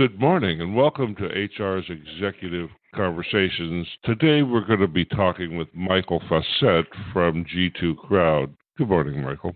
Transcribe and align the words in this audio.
Good 0.00 0.18
morning 0.18 0.62
and 0.62 0.74
welcome 0.74 1.14
to 1.16 1.28
HR's 1.28 1.84
Executive 1.90 2.70
Conversations. 2.94 3.86
Today 4.02 4.40
we're 4.40 4.64
going 4.64 4.80
to 4.80 4.88
be 4.88 5.04
talking 5.04 5.58
with 5.58 5.68
Michael 5.74 6.20
Fauscette 6.20 6.86
from 7.12 7.44
G2 7.44 7.98
Crowd. 7.98 8.56
Good 8.78 8.88
morning, 8.88 9.22
Michael. 9.22 9.54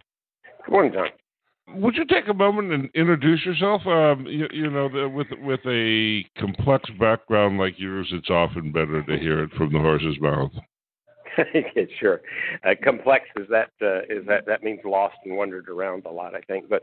Good 0.67 0.71
morning, 0.71 0.93
John. 0.93 1.81
Would 1.81 1.97
you 1.97 2.05
take 2.05 2.29
a 2.29 2.35
moment 2.35 2.73
and 2.73 2.91
introduce 2.95 3.43
yourself? 3.47 3.87
Um, 3.87 4.27
you, 4.27 4.47
you, 4.53 4.71
know, 4.71 4.91
the, 4.91 5.09
with 5.09 5.29
with 5.41 5.61
a 5.67 6.23
complex 6.39 6.91
background 7.01 7.57
like 7.57 7.79
yours, 7.79 8.09
it's 8.13 8.29
often 8.29 8.71
better 8.71 9.03
to 9.03 9.19
hear 9.19 9.45
it 9.45 9.51
from 9.53 9.73
the 9.73 9.79
horse's 9.79 10.21
mouth. 10.21 10.53
sure. 11.99 12.21
Uh, 12.69 12.75
complex 12.85 13.25
is 13.37 13.47
that 13.49 13.71
uh, 13.81 14.01
is 14.11 14.27
that 14.27 14.45
that 14.45 14.63
means 14.63 14.81
lost 14.85 15.17
and 15.25 15.39
wandered 15.39 15.71
around 15.71 16.05
a 16.05 16.13
lot, 16.13 16.35
I 16.35 16.43
think. 16.43 16.67
But 16.69 16.83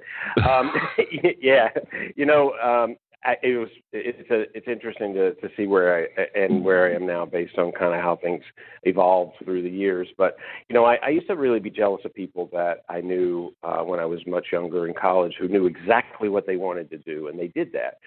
um, 0.49 0.71
yeah, 1.39 1.67
you 2.15 2.25
know, 2.25 2.53
um, 2.53 2.95
I, 3.23 3.35
it 3.43 3.57
was 3.57 3.69
it's 3.91 4.29
a, 4.31 4.45
it's 4.57 4.67
interesting 4.67 5.13
to 5.13 5.35
to 5.35 5.49
see 5.55 5.67
where 5.67 6.07
I 6.17 6.39
and 6.39 6.63
where 6.63 6.87
I 6.87 6.95
am 6.95 7.05
now 7.05 7.25
based 7.25 7.57
on 7.57 7.71
kind 7.71 7.93
of 7.93 8.01
how 8.01 8.15
things 8.15 8.43
evolved 8.83 9.35
through 9.43 9.61
the 9.61 9.69
years. 9.69 10.07
But 10.17 10.37
you 10.69 10.73
know, 10.73 10.85
I, 10.85 10.95
I 10.95 11.09
used 11.09 11.27
to 11.27 11.35
really 11.35 11.59
be 11.59 11.69
jealous 11.69 12.01
of 12.03 12.13
people 12.13 12.49
that 12.53 12.83
I 12.89 13.01
knew 13.01 13.53
uh, 13.63 13.81
when 13.83 13.99
I 13.99 14.05
was 14.05 14.19
much 14.25 14.47
younger 14.51 14.87
in 14.87 14.93
college 14.93 15.35
who 15.39 15.47
knew 15.47 15.67
exactly 15.67 16.29
what 16.29 16.47
they 16.47 16.55
wanted 16.55 16.89
to 16.89 16.97
do 16.97 17.27
and 17.27 17.39
they 17.39 17.49
did 17.49 17.71
that. 17.73 17.99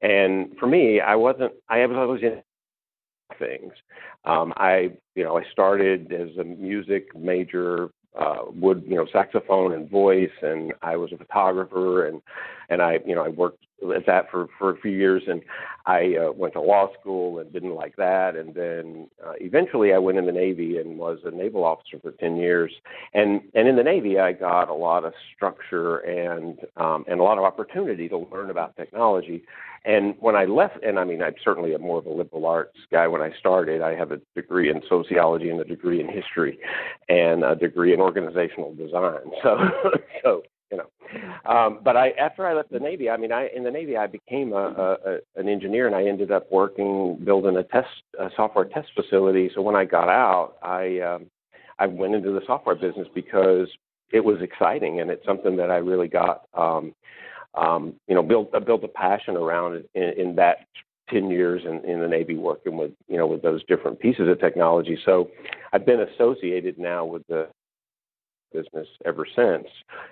And 0.00 0.56
for 0.58 0.66
me, 0.66 1.00
I 1.00 1.16
wasn't. 1.16 1.52
I 1.68 1.84
was 1.86 1.96
always 1.96 2.22
in 2.22 2.42
things. 3.38 3.72
Um, 4.24 4.52
I 4.56 4.92
you 5.14 5.24
know 5.24 5.36
I 5.36 5.42
started 5.52 6.12
as 6.12 6.36
a 6.38 6.44
music 6.44 7.14
major 7.16 7.90
uh, 8.18 8.42
would 8.54 8.84
you 8.86 8.96
know 8.96 9.06
saxophone 9.12 9.72
and 9.72 9.88
voice, 9.88 10.30
and 10.42 10.72
I 10.82 10.96
was 10.96 11.12
a 11.12 11.16
photographer, 11.16 12.06
and 12.06 12.20
and 12.68 12.82
I 12.82 12.98
you 13.06 13.14
know 13.14 13.24
I 13.24 13.28
worked 13.28 13.64
at 13.94 14.06
that 14.06 14.30
for 14.30 14.48
for 14.58 14.70
a 14.70 14.76
few 14.76 14.92
years, 14.92 15.22
and 15.26 15.42
I 15.86 16.16
uh, 16.16 16.32
went 16.32 16.52
to 16.54 16.60
law 16.60 16.88
school 16.98 17.38
and 17.38 17.52
didn't 17.52 17.74
like 17.74 17.96
that, 17.96 18.36
and 18.36 18.54
then 18.54 19.08
uh, 19.24 19.32
eventually 19.40 19.92
I 19.92 19.98
went 19.98 20.18
in 20.18 20.26
the 20.26 20.32
Navy 20.32 20.78
and 20.78 20.98
was 20.98 21.18
a 21.24 21.30
naval 21.30 21.64
officer 21.64 21.98
for 22.00 22.12
ten 22.12 22.36
years, 22.36 22.72
and 23.14 23.40
and 23.54 23.66
in 23.66 23.76
the 23.76 23.82
Navy 23.82 24.18
I 24.18 24.32
got 24.32 24.68
a 24.68 24.74
lot 24.74 25.04
of 25.04 25.12
structure 25.34 25.98
and 25.98 26.58
um, 26.76 27.04
and 27.08 27.20
a 27.20 27.22
lot 27.22 27.38
of 27.38 27.44
opportunity 27.44 28.08
to 28.08 28.18
learn 28.18 28.50
about 28.50 28.76
technology. 28.76 29.44
And 29.84 30.14
when 30.20 30.36
I 30.36 30.44
left, 30.44 30.82
and 30.84 30.98
I 30.98 31.04
mean, 31.04 31.22
I'm 31.22 31.34
certainly 31.42 31.74
a 31.74 31.78
more 31.78 31.98
of 31.98 32.06
a 32.06 32.10
liberal 32.10 32.46
arts 32.46 32.78
guy 32.92 33.08
when 33.08 33.20
I 33.20 33.32
started. 33.38 33.82
I 33.82 33.96
have 33.96 34.12
a 34.12 34.20
degree 34.36 34.70
in 34.70 34.80
sociology 34.88 35.50
and 35.50 35.60
a 35.60 35.64
degree 35.64 36.00
in 36.00 36.08
history, 36.08 36.60
and 37.08 37.42
a 37.42 37.56
degree 37.56 37.92
in 37.92 38.00
organizational 38.00 38.74
design. 38.74 39.18
So, 39.42 39.58
so 40.22 40.42
you 40.72 40.78
know. 40.78 41.50
Um, 41.50 41.80
but 41.84 41.96
I, 41.96 42.10
after 42.10 42.46
I 42.46 42.54
left 42.54 42.72
the 42.72 42.80
Navy, 42.80 43.10
I 43.10 43.16
mean, 43.16 43.30
I 43.30 43.48
in 43.54 43.62
the 43.62 43.70
Navy, 43.70 43.96
I 43.96 44.06
became 44.06 44.52
a, 44.52 44.56
a, 44.56 44.92
a 44.92 45.18
an 45.36 45.48
engineer, 45.48 45.86
and 45.86 45.94
I 45.94 46.04
ended 46.04 46.32
up 46.32 46.50
working 46.50 47.20
building 47.24 47.56
a 47.56 47.62
test 47.62 47.88
a 48.18 48.30
software 48.34 48.64
test 48.64 48.88
facility. 48.94 49.50
So 49.54 49.62
when 49.62 49.76
I 49.76 49.84
got 49.84 50.08
out, 50.08 50.54
I 50.62 50.98
um, 51.00 51.26
I 51.78 51.86
went 51.86 52.14
into 52.14 52.32
the 52.32 52.40
software 52.46 52.74
business 52.74 53.06
because 53.14 53.68
it 54.10 54.24
was 54.24 54.40
exciting, 54.40 55.00
and 55.00 55.10
it's 55.10 55.24
something 55.24 55.56
that 55.56 55.70
I 55.70 55.76
really 55.76 56.08
got. 56.08 56.42
Um, 56.54 56.94
um, 57.54 57.96
you 58.08 58.14
know, 58.14 58.22
built 58.22 58.48
uh, 58.54 58.60
built 58.60 58.82
a 58.82 58.88
passion 58.88 59.36
around 59.36 59.84
in, 59.94 60.02
in 60.16 60.36
that 60.36 60.66
10 61.10 61.30
years 61.30 61.62
in, 61.66 61.84
in 61.84 62.00
the 62.00 62.08
Navy 62.08 62.36
working 62.36 62.76
with, 62.76 62.92
you 63.08 63.18
know, 63.18 63.26
with 63.26 63.42
those 63.42 63.62
different 63.64 64.00
pieces 64.00 64.28
of 64.28 64.40
technology. 64.40 64.98
So 65.04 65.30
I've 65.72 65.84
been 65.84 66.00
associated 66.00 66.78
now 66.78 67.04
with 67.04 67.26
the 67.26 67.48
business 68.52 68.86
ever 69.04 69.26
since 69.36 69.66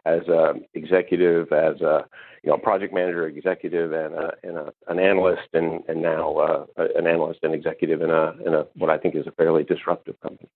as 0.04 0.20
a 0.28 0.54
executive, 0.74 1.52
as 1.52 1.80
a, 1.80 2.04
you 2.42 2.50
know, 2.50 2.56
project 2.58 2.94
manager, 2.94 3.26
executive, 3.26 3.92
and, 3.92 4.14
a, 4.14 4.32
and 4.42 4.56
a, 4.56 4.72
an 4.88 4.98
analyst, 4.98 5.48
and, 5.52 5.82
and 5.88 6.00
now 6.00 6.36
uh, 6.36 6.64
an 6.96 7.06
analyst 7.06 7.40
and 7.42 7.54
executive 7.54 8.02
in 8.02 8.10
a, 8.10 8.34
in 8.44 8.54
a, 8.54 8.66
what 8.76 8.90
I 8.90 8.98
think 8.98 9.14
is 9.14 9.26
a 9.26 9.32
fairly 9.32 9.64
disruptive 9.64 10.18
company. 10.20 10.48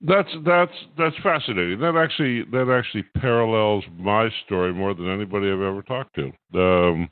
That's 0.00 0.30
that's 0.46 0.72
that's 0.96 1.16
fascinating. 1.24 1.80
That 1.80 1.96
actually 1.96 2.44
that 2.52 2.72
actually 2.72 3.02
parallels 3.20 3.82
my 3.96 4.28
story 4.46 4.72
more 4.72 4.94
than 4.94 5.10
anybody 5.10 5.48
I've 5.48 5.60
ever 5.60 5.82
talked 5.82 6.14
to. 6.14 6.26
Um, 6.54 7.10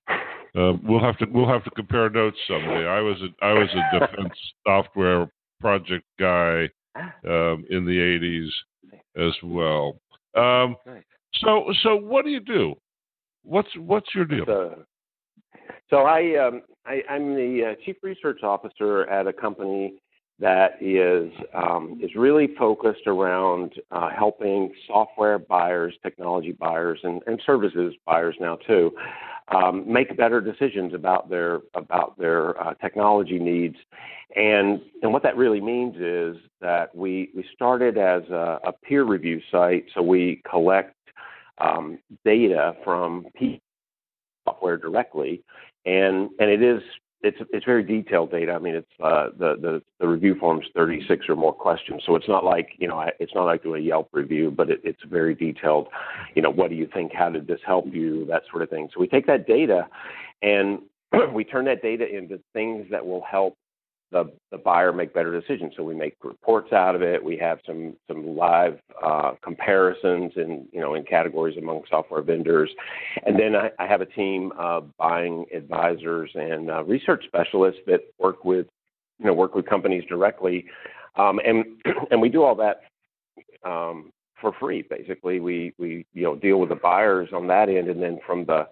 uh, 0.57 0.73
we'll 0.85 1.03
have 1.03 1.19
to 1.19 1.27
we'll 1.33 1.49
have 1.49 1.65
to 1.65 1.71
compare 1.71 2.09
notes 2.09 2.37
someday. 2.47 2.87
I 2.87 3.01
was 3.01 3.17
a, 3.23 3.45
I 3.45 3.53
was 3.55 3.69
a 3.75 3.99
defense 3.99 4.39
software 4.67 5.29
project 5.61 6.05
guy 6.21 6.69
um, 7.25 7.65
in 7.71 7.85
the 7.85 7.99
'80s 7.99 8.49
as 9.17 9.35
well. 9.43 10.01
Um, 10.35 10.77
so 11.35 11.73
so 11.83 11.97
what 11.97 12.25
do 12.25 12.31
you 12.31 12.41
do? 12.41 12.75
What's 13.43 13.69
what's 13.79 14.15
your 14.15 14.25
deal? 14.25 14.45
So, 14.47 14.85
so 15.89 15.97
I, 15.99 16.37
um, 16.37 16.63
I 16.85 17.03
am 17.09 17.35
the 17.35 17.73
uh, 17.73 17.85
chief 17.85 17.97
research 18.03 18.43
officer 18.43 19.09
at 19.09 19.27
a 19.27 19.33
company 19.33 19.95
that 20.39 20.83
is 20.83 21.33
um, 21.55 21.99
is 22.03 22.11
really 22.15 22.49
focused 22.59 23.07
around 23.07 23.73
uh, 23.91 24.11
helping 24.11 24.73
software 24.87 25.39
buyers, 25.39 25.95
technology 26.03 26.53
buyers, 26.53 26.99
and, 27.05 27.23
and 27.27 27.41
services 27.47 27.95
buyers 28.05 28.37
now 28.41 28.57
too 28.67 28.93
um, 29.55 29.91
make 29.91 30.17
better 30.17 30.41
decisions 30.41 30.95
about 30.95 31.29
their 31.31 31.61
about 31.75 32.19
their 32.19 32.61
uh, 32.61 32.75
technology 32.75 33.39
needs. 33.39 33.77
And 34.37 34.83
and 35.03 35.13
what 35.13 35.23
that 35.23 35.37
really 35.37 35.63
means 35.63 35.97
is 35.97 36.37
that 36.61 36.95
we 36.95 37.31
we 37.35 37.45
started 37.55 37.97
as 37.97 38.23
a, 38.29 38.61
a 38.65 38.73
peer 38.73 39.05
review 39.05 39.41
site, 39.51 39.87
so 39.95 40.03
we 40.03 40.43
collect 40.49 40.95
um, 41.59 41.99
data 42.25 42.77
from 42.85 43.27
software 44.45 44.77
directly, 44.77 45.43
and 45.87 46.29
and 46.39 46.51
it 46.51 46.63
is 46.63 46.83
it's 47.23 47.39
it's 47.51 47.65
very 47.65 47.83
detailed 47.83 48.31
data. 48.31 48.53
I 48.53 48.59
mean, 48.59 48.75
it's 48.75 48.93
uh, 49.03 49.29
the 49.39 49.57
the 49.59 49.83
the 50.01 50.07
review 50.07 50.37
form's 50.39 50.67
36 50.75 51.31
or 51.31 51.37
more 51.37 51.55
questions, 51.55 52.03
so 52.05 52.15
it's 52.15 52.29
not 52.29 52.45
like 52.45 52.69
you 52.79 52.89
know 52.89 53.05
it's 53.19 53.35
not 53.35 53.45
like 53.45 53.63
doing 53.63 53.83
a 53.83 53.87
Yelp 53.87 54.11
review, 54.13 54.51
but 54.51 54.71
it, 54.71 54.81
it's 54.85 55.03
very 55.09 55.35
detailed. 55.35 55.89
You 56.35 56.43
know, 56.43 56.51
what 56.51 56.69
do 56.69 56.77
you 56.77 56.89
think? 56.93 57.13
How 57.15 57.31
did 57.31 57.47
this 57.47 57.61
help 57.67 57.87
you? 57.93 58.27
That 58.27 58.43
sort 58.51 58.63
of 58.63 58.69
thing. 58.69 58.91
So 58.93 59.01
we 59.01 59.09
take 59.09 59.27
that 59.29 59.47
data, 59.47 59.89
and 60.43 60.81
we 61.33 61.43
turn 61.43 61.65
that 61.65 61.81
data 61.81 62.07
into 62.07 62.39
things 62.53 62.87
that 62.91 63.05
will 63.05 63.23
help 63.23 63.57
the, 64.13 64.33
the 64.51 64.59
buyer 64.59 64.93
make 64.93 65.13
better 65.13 65.39
decisions. 65.39 65.73
So 65.77 65.83
we 65.83 65.95
make 65.95 66.17
reports 66.23 66.73
out 66.73 66.95
of 66.95 67.03
it. 67.03 67.23
We 67.23 67.37
have 67.39 67.59
some 67.67 67.97
some 68.07 68.37
live 68.37 68.79
uh, 69.05 69.33
comparisons 69.43 70.33
in 70.37 70.67
you 70.73 70.81
know 70.81 70.95
in 70.95 71.05
categories 71.05 71.57
among 71.59 71.83
software 71.91 72.23
vendors, 72.23 72.71
and 73.25 73.39
then 73.39 73.57
I, 73.57 73.71
I 73.79 73.87
have 73.87 74.01
a 74.01 74.07
team 74.07 74.53
of 74.59 74.97
buying 74.97 75.47
advisors 75.55 76.31
and 76.35 76.71
uh, 76.71 76.85
research 76.85 77.25
specialists 77.27 77.81
that 77.87 78.01
work 78.19 78.45
with 78.45 78.67
you 79.19 79.27
know 79.27 79.35
work 79.35 79.55
with 79.55 79.67
companies 79.67 80.05
directly, 80.09 80.67
um, 81.17 81.41
and 81.45 81.65
and 82.11 82.21
we 82.21 82.29
do 82.29 82.43
all 82.43 82.55
that. 82.57 82.83
Um, 83.65 84.13
for 84.41 84.53
free, 84.61 84.83
basically, 84.83 85.41
we 85.41 85.73
we 85.79 86.07
you 86.13 86.23
know 86.23 86.37
deal 86.37 86.61
with 86.61 86.69
the 86.69 86.77
buyers 86.77 87.31
on 87.33 87.47
that 87.49 87.69
end, 87.69 87.89
and 87.89 88.03
then 88.03 88.21
from 88.27 88.45
the 88.45 88.69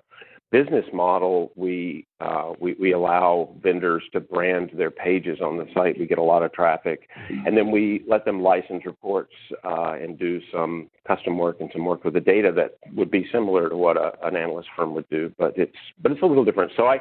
business 0.51 0.85
model, 0.93 1.53
we, 1.57 2.07
uh, 2.21 2.53
we, 2.61 2.75
we 2.75 2.93
allow 2.93 3.55
vendors 3.63 4.03
to 4.13 4.21
brand 4.21 4.71
their 4.77 4.91
pages 4.91 5.41
on 5.41 5.57
the 5.57 5.67
site. 5.75 5.99
We 5.99 6.07
get 6.07 6.19
a 6.19 6.23
lot 6.23 6.43
of 6.43 6.53
traffic, 6.53 7.09
and 7.29 7.57
then 7.57 7.71
we 7.71 8.05
let 8.07 8.25
them 8.25 8.43
license 8.43 8.87
reports 8.87 9.33
uh, 9.65 9.95
and 10.01 10.19
do 10.19 10.41
some 10.53 10.91
custom 11.07 11.39
work 11.39 11.57
and 11.61 11.71
some 11.73 11.85
work 11.85 12.05
with 12.05 12.15
the 12.15 12.21
data 12.21 12.53
that 12.53 12.77
would 12.95 13.11
be 13.11 13.27
similar 13.33 13.69
to 13.69 13.77
what 13.77 13.97
a, 13.97 14.13
an 14.25 14.37
analyst 14.37 14.69
firm 14.77 14.95
would 14.95 15.09
do, 15.09 15.33
but 15.39 15.59
it's 15.59 15.77
but 16.01 16.13
it's 16.13 16.23
a 16.23 16.27
little 16.27 16.45
different. 16.45 16.73
So 16.77 16.87
I 16.87 17.01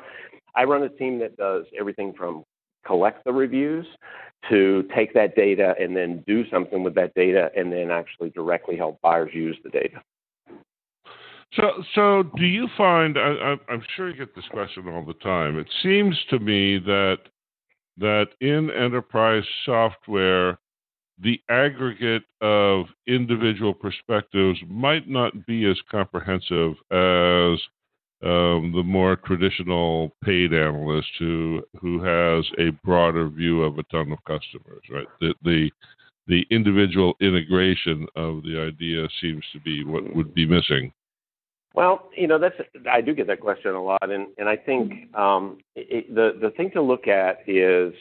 I 0.55 0.63
run 0.63 0.83
a 0.83 0.89
team 0.89 1.19
that 1.19 1.37
does 1.37 1.65
everything 1.79 2.13
from 2.13 2.43
collect 2.85 3.23
the 3.23 3.31
reviews 3.31 3.85
to 4.49 4.83
take 4.95 5.13
that 5.13 5.35
data 5.35 5.73
and 5.79 5.95
then 5.95 6.23
do 6.27 6.47
something 6.49 6.83
with 6.83 6.95
that 6.95 7.13
data 7.13 7.49
and 7.55 7.71
then 7.71 7.91
actually 7.91 8.29
directly 8.31 8.75
help 8.75 8.99
buyers 9.01 9.31
use 9.33 9.57
the 9.63 9.69
data. 9.69 10.01
So, 11.55 11.83
so 11.93 12.23
do 12.37 12.45
you 12.45 12.67
find? 12.77 13.17
I, 13.17 13.55
am 13.69 13.83
sure 13.95 14.09
you 14.09 14.17
get 14.17 14.35
this 14.35 14.47
question 14.51 14.87
all 14.87 15.05
the 15.05 15.13
time. 15.15 15.59
It 15.59 15.67
seems 15.83 16.17
to 16.29 16.39
me 16.39 16.79
that 16.79 17.17
that 17.97 18.29
in 18.41 18.71
enterprise 18.71 19.43
software, 19.65 20.57
the 21.19 21.39
aggregate 21.49 22.23
of 22.41 22.85
individual 23.07 23.73
perspectives 23.73 24.59
might 24.67 25.07
not 25.07 25.45
be 25.45 25.69
as 25.69 25.77
comprehensive 25.91 26.73
as 26.89 27.59
um, 28.23 28.71
the 28.73 28.83
more 28.83 29.15
traditional 29.17 30.15
paid 30.23 30.53
analyst 30.53 31.09
who 31.19 31.61
who 31.79 32.01
has 32.01 32.45
a 32.57 32.71
broader 32.83 33.29
view 33.29 33.61
of 33.61 33.77
a 33.77 33.83
ton 33.83 34.11
of 34.11 34.17
customers. 34.25 34.81
Right. 34.89 35.07
The 35.19 35.35
the 35.43 35.71
the 36.25 36.45
individual 36.49 37.15
integration 37.19 38.07
of 38.15 38.43
the 38.43 38.59
idea 38.59 39.07
seems 39.21 39.43
to 39.51 39.59
be 39.59 39.83
what 39.83 40.15
would 40.15 40.33
be 40.33 40.47
missing. 40.47 40.91
Well, 41.73 42.09
you 42.15 42.27
know, 42.27 42.37
that's 42.37 42.55
I 42.89 43.01
do 43.01 43.15
get 43.15 43.27
that 43.27 43.39
question 43.39 43.73
a 43.73 43.83
lot, 43.83 44.09
and 44.09 44.27
and 44.37 44.47
I 44.47 44.55
think 44.55 45.13
um, 45.15 45.57
it, 45.75 46.13
the 46.13 46.37
the 46.39 46.51
thing 46.51 46.69
to 46.71 46.81
look 46.81 47.07
at 47.07 47.39
is, 47.47 47.93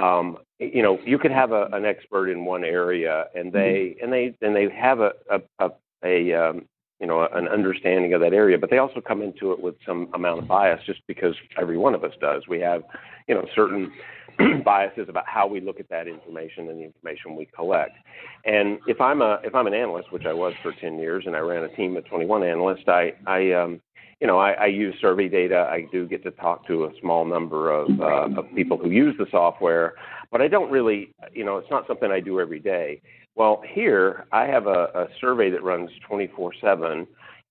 um, 0.00 0.38
you 0.60 0.82
know, 0.82 1.00
you 1.04 1.18
could 1.18 1.32
have 1.32 1.50
a, 1.50 1.64
an 1.72 1.84
expert 1.84 2.28
in 2.28 2.44
one 2.44 2.62
area, 2.62 3.26
and 3.34 3.52
they 3.52 3.96
mm-hmm. 3.96 4.04
and 4.04 4.12
they 4.12 4.34
and 4.40 4.54
they 4.54 4.72
have 4.72 5.00
a 5.00 5.12
a, 5.30 5.40
a, 5.58 5.70
a 6.04 6.32
um, 6.32 6.68
you 7.00 7.08
know 7.08 7.26
an 7.32 7.48
understanding 7.48 8.14
of 8.14 8.20
that 8.20 8.32
area, 8.32 8.56
but 8.56 8.70
they 8.70 8.78
also 8.78 9.00
come 9.00 9.20
into 9.20 9.50
it 9.50 9.60
with 9.60 9.74
some 9.84 10.08
amount 10.14 10.38
of 10.38 10.46
bias, 10.46 10.80
just 10.86 11.00
because 11.08 11.34
every 11.60 11.76
one 11.76 11.96
of 11.96 12.04
us 12.04 12.12
does. 12.20 12.46
We 12.48 12.60
have 12.60 12.84
you 13.26 13.34
know 13.34 13.44
certain 13.52 13.92
biases 14.64 15.08
about 15.08 15.24
how 15.26 15.46
we 15.46 15.60
look 15.60 15.80
at 15.80 15.88
that 15.88 16.08
information 16.08 16.68
and 16.68 16.78
the 16.78 16.84
information 16.84 17.36
we 17.36 17.46
collect. 17.46 17.96
And 18.44 18.78
if 18.86 19.00
I'm 19.00 19.22
a 19.22 19.40
if 19.44 19.54
I'm 19.54 19.66
an 19.66 19.74
analyst, 19.74 20.12
which 20.12 20.26
I 20.26 20.32
was 20.32 20.54
for 20.62 20.72
10 20.72 20.98
years, 20.98 21.24
and 21.26 21.36
I 21.36 21.40
ran 21.40 21.64
a 21.64 21.68
team 21.68 21.96
of 21.96 22.04
21 22.06 22.42
analysts, 22.42 22.88
I 22.88 23.12
I 23.26 23.52
um, 23.52 23.80
you 24.20 24.26
know 24.26 24.38
I, 24.38 24.52
I 24.52 24.66
use 24.66 24.94
survey 25.00 25.28
data. 25.28 25.68
I 25.70 25.86
do 25.92 26.06
get 26.06 26.22
to 26.24 26.30
talk 26.32 26.66
to 26.66 26.84
a 26.84 26.90
small 27.00 27.24
number 27.24 27.70
of 27.70 27.88
uh, 28.00 28.40
of 28.40 28.46
people 28.54 28.78
who 28.78 28.90
use 28.90 29.14
the 29.18 29.26
software, 29.30 29.94
but 30.30 30.40
I 30.40 30.48
don't 30.48 30.70
really 30.70 31.14
you 31.32 31.44
know 31.44 31.58
it's 31.58 31.70
not 31.70 31.86
something 31.86 32.10
I 32.10 32.20
do 32.20 32.40
every 32.40 32.60
day. 32.60 33.00
Well, 33.34 33.62
here 33.66 34.26
I 34.30 34.44
have 34.46 34.66
a, 34.66 34.90
a 34.94 35.08
survey 35.20 35.50
that 35.50 35.62
runs 35.62 35.90
24/7, 36.10 37.06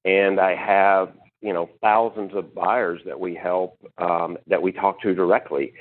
and 0.06 0.40
I 0.40 0.56
have 0.56 1.10
you 1.42 1.54
know 1.54 1.70
thousands 1.82 2.34
of 2.36 2.54
buyers 2.54 3.02
that 3.06 3.20
we 3.20 3.36
help 3.36 3.78
um, 3.98 4.38
that 4.48 4.62
we 4.62 4.72
talk 4.72 5.02
to 5.02 5.14
directly. 5.14 5.74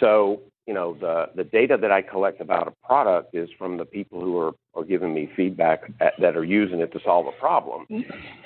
So 0.00 0.42
you 0.66 0.74
know 0.74 0.94
the 0.94 1.30
the 1.34 1.44
data 1.44 1.78
that 1.80 1.90
I 1.90 2.02
collect 2.02 2.40
about 2.40 2.68
a 2.68 2.86
product 2.86 3.34
is 3.34 3.48
from 3.58 3.76
the 3.76 3.84
people 3.84 4.20
who 4.20 4.38
are, 4.38 4.52
are 4.74 4.84
giving 4.84 5.14
me 5.14 5.30
feedback 5.36 5.90
at, 6.00 6.14
that 6.20 6.36
are 6.36 6.44
using 6.44 6.80
it 6.80 6.92
to 6.92 7.00
solve 7.04 7.26
a 7.26 7.32
problem, 7.32 7.86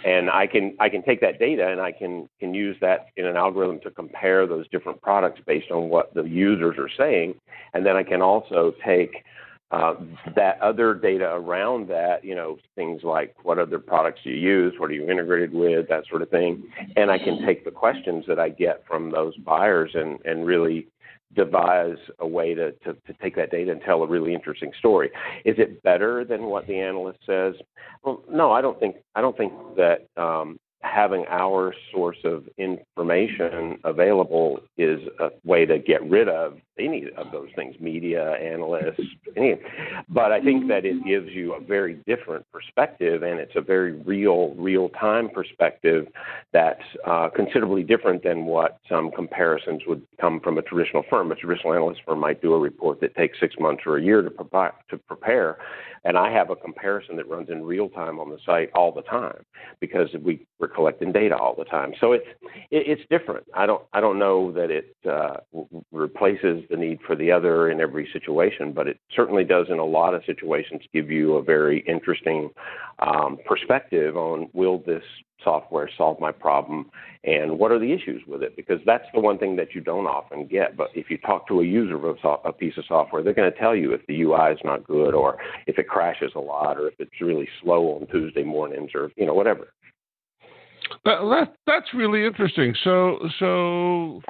and 0.04 0.30
I 0.30 0.46
can 0.46 0.76
I 0.78 0.88
can 0.88 1.02
take 1.02 1.20
that 1.22 1.38
data 1.38 1.68
and 1.68 1.80
I 1.80 1.92
can 1.92 2.28
can 2.38 2.54
use 2.54 2.76
that 2.80 3.08
in 3.16 3.26
an 3.26 3.36
algorithm 3.36 3.80
to 3.80 3.90
compare 3.90 4.46
those 4.46 4.68
different 4.68 5.00
products 5.00 5.40
based 5.46 5.70
on 5.70 5.88
what 5.88 6.14
the 6.14 6.22
users 6.24 6.76
are 6.78 6.90
saying, 6.96 7.34
and 7.74 7.84
then 7.84 7.96
I 7.96 8.02
can 8.02 8.22
also 8.22 8.74
take 8.84 9.24
uh, 9.70 9.94
that 10.34 10.60
other 10.60 10.94
data 10.94 11.30
around 11.32 11.88
that, 11.88 12.24
you 12.24 12.34
know, 12.34 12.58
things 12.74 13.02
like 13.04 13.36
what 13.44 13.58
other 13.58 13.78
products 13.78 14.20
you 14.24 14.34
use, 14.34 14.74
what 14.78 14.90
are 14.90 14.94
you 14.94 15.08
integrated 15.08 15.52
with, 15.52 15.88
that 15.88 16.04
sort 16.08 16.22
of 16.22 16.30
thing. 16.30 16.64
And 16.96 17.10
I 17.10 17.18
can 17.18 17.44
take 17.46 17.64
the 17.64 17.70
questions 17.70 18.24
that 18.26 18.40
I 18.40 18.48
get 18.48 18.84
from 18.86 19.10
those 19.10 19.36
buyers 19.36 19.92
and, 19.94 20.18
and 20.24 20.44
really 20.44 20.88
devise 21.34 21.98
a 22.18 22.26
way 22.26 22.54
to, 22.54 22.72
to, 22.72 22.94
to 22.94 23.12
take 23.22 23.36
that 23.36 23.52
data 23.52 23.70
and 23.70 23.80
tell 23.82 24.02
a 24.02 24.06
really 24.06 24.34
interesting 24.34 24.72
story. 24.78 25.10
Is 25.44 25.54
it 25.58 25.82
better 25.84 26.24
than 26.24 26.44
what 26.44 26.66
the 26.66 26.78
analyst 26.80 27.20
says? 27.24 27.54
Well, 28.02 28.24
no, 28.28 28.50
I 28.50 28.60
don't 28.60 28.80
think 28.80 28.96
I 29.14 29.20
don't 29.20 29.36
think 29.36 29.52
that 29.76 30.08
um, 30.16 30.58
having 30.82 31.26
our 31.28 31.74
source 31.92 32.16
of 32.24 32.48
information 32.56 33.78
available 33.84 34.60
is 34.78 35.00
a 35.18 35.28
way 35.44 35.66
to 35.66 35.78
get 35.78 36.02
rid 36.08 36.28
of 36.28 36.58
any 36.78 37.04
of 37.18 37.30
those 37.32 37.48
things 37.54 37.76
media 37.78 38.32
analysts 38.32 39.00
any. 39.36 39.56
But 40.08 40.32
i 40.32 40.40
think 40.40 40.68
that 40.68 40.86
it 40.86 41.04
gives 41.04 41.28
you 41.30 41.52
a 41.54 41.60
very 41.60 41.94
different 42.06 42.46
perspective 42.50 43.22
and 43.22 43.38
it's 43.38 43.56
a 43.56 43.60
very 43.60 43.92
real 43.92 44.54
real 44.54 44.88
time 44.88 45.28
perspective 45.28 46.06
that's 46.52 46.82
uh, 47.06 47.28
considerably 47.28 47.82
different 47.82 48.22
than 48.22 48.46
what 48.46 48.78
some 48.88 49.10
comparisons 49.10 49.82
would 49.86 50.02
come 50.20 50.40
from 50.40 50.58
a 50.58 50.62
traditional 50.62 51.04
firm. 51.10 51.30
A 51.30 51.34
traditional 51.34 51.74
analyst 51.74 52.00
firm 52.06 52.20
might 52.20 52.40
do 52.40 52.54
a 52.54 52.58
report 52.58 53.00
that 53.00 53.14
takes 53.14 53.38
six 53.38 53.54
months 53.60 53.82
or 53.86 53.98
a 53.98 54.02
year 54.02 54.22
to, 54.22 54.30
to 54.30 54.98
prepare 55.06 55.58
and 56.04 56.16
i 56.16 56.30
have 56.30 56.50
a 56.50 56.56
comparison 56.56 57.16
that 57.16 57.28
runs 57.28 57.48
in 57.50 57.62
real 57.62 57.88
time 57.88 58.18
on 58.18 58.30
the 58.30 58.38
site 58.44 58.70
all 58.74 58.92
the 58.92 59.02
time 59.02 59.44
because 59.80 60.08
we, 60.22 60.46
we're 60.58 60.68
collecting 60.74 61.12
data 61.12 61.36
all 61.36 61.54
the 61.56 61.64
time. 61.64 61.92
So 62.00 62.12
it's 62.12 62.26
it, 62.70 62.86
it's 62.86 63.02
different. 63.10 63.46
I 63.54 63.66
don't 63.66 63.82
i 63.92 64.00
don't 64.00 64.18
know 64.18 64.52
that 64.52 64.70
it 64.70 64.96
uh, 65.08 65.38
replaces 65.92 66.64
the 66.70 66.76
need 66.76 67.00
for 67.06 67.16
the 67.16 67.30
other 67.30 67.70
in 67.70 67.80
every 67.80 68.08
situation, 68.12 68.72
but 68.72 68.86
it 68.86 68.98
certainly 69.14 69.44
does 69.44 69.66
in 69.68 69.78
a 69.78 69.84
lot 69.84 70.14
of 70.14 70.22
situations 70.24 70.82
give 70.92 71.10
you 71.10 71.34
a 71.36 71.42
very 71.42 71.80
interesting 71.86 72.50
um, 72.98 73.38
perspective 73.46 74.16
on 74.16 74.48
will 74.52 74.78
this 74.78 75.02
software 75.42 75.88
solve 75.96 76.20
my 76.20 76.30
problem 76.30 76.90
and 77.24 77.58
what 77.58 77.72
are 77.72 77.78
the 77.78 77.92
issues 77.92 78.22
with 78.26 78.42
it? 78.42 78.54
Because 78.56 78.78
that's 78.84 79.06
the 79.14 79.20
one 79.20 79.38
thing 79.38 79.56
that 79.56 79.74
you 79.74 79.80
don't 79.80 80.06
often 80.06 80.46
get 80.46 80.76
but 80.76 80.88
if 80.94 81.10
you 81.10 81.18
talk 81.18 81.48
to 81.48 81.60
a 81.60 81.64
user 81.64 81.96
of 81.96 82.18
a, 82.44 82.52
piece 82.52 82.76
of 82.76 82.84
software 82.86 83.22
they're 83.22 83.32
going 83.32 83.50
to 83.50 83.58
tell 83.58 83.74
you 83.74 83.92
if 83.92 84.06
the 84.06 84.20
ui 84.22 84.52
is 84.52 84.58
not 84.64 84.86
good 84.86 85.14
or 85.14 85.38
if 85.66 85.78
it 85.78 85.88
crashes 85.88 86.32
a 86.34 86.40
lot 86.40 86.78
or 86.78 86.88
if 86.88 86.94
it's 86.98 87.20
really 87.20 87.48
slow 87.62 87.98
on 87.98 88.06
tuesday 88.08 88.42
mornings 88.42 88.90
or 88.94 89.10
you 89.16 89.24
know 89.24 89.34
whatever 89.34 89.72
that, 91.04 91.20
that 91.20 91.54
that's 91.66 91.94
really 91.94 92.24
interesting 92.24 92.74
so 92.84 93.18
so 93.38 94.20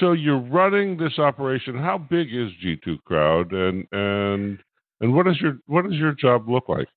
so 0.00 0.12
you're 0.12 0.40
running 0.40 0.96
this 0.96 1.18
operation. 1.18 1.76
How 1.76 1.98
big 1.98 2.28
is 2.34 2.50
G2 2.64 3.02
Crowd, 3.04 3.52
and 3.52 3.86
and 3.92 4.58
and 5.00 5.14
what 5.14 5.26
does 5.26 5.40
your 5.40 5.58
what 5.66 5.84
does 5.84 5.94
your 5.94 6.12
job 6.12 6.48
look 6.48 6.68
like? 6.68 6.88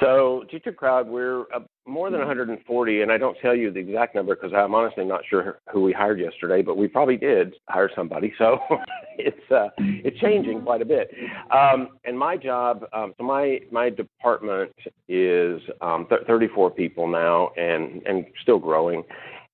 So 0.00 0.44
G2 0.52 0.76
Crowd, 0.76 1.08
we're 1.08 1.44
more 1.86 2.10
than 2.10 2.18
140, 2.18 3.02
and 3.02 3.12
I 3.12 3.18
don't 3.18 3.36
tell 3.40 3.54
you 3.54 3.70
the 3.70 3.78
exact 3.80 4.14
number 4.14 4.34
because 4.34 4.52
I'm 4.52 4.74
honestly 4.74 5.04
not 5.04 5.22
sure 5.28 5.60
who 5.72 5.82
we 5.82 5.92
hired 5.92 6.18
yesterday, 6.18 6.62
but 6.62 6.76
we 6.76 6.88
probably 6.88 7.16
did 7.16 7.54
hire 7.68 7.90
somebody. 7.94 8.32
So 8.38 8.58
it's 9.18 9.50
uh, 9.50 9.68
it's 9.78 10.18
changing 10.18 10.62
quite 10.62 10.82
a 10.82 10.84
bit. 10.84 11.10
Um, 11.50 11.98
and 12.04 12.18
my 12.18 12.36
job, 12.36 12.84
um, 12.92 13.14
so 13.18 13.24
my 13.24 13.60
my 13.70 13.90
department 13.90 14.72
is 15.08 15.60
um, 15.80 16.06
th- 16.08 16.22
34 16.26 16.70
people 16.72 17.06
now, 17.06 17.50
and 17.56 18.02
and 18.06 18.26
still 18.42 18.58
growing. 18.58 19.02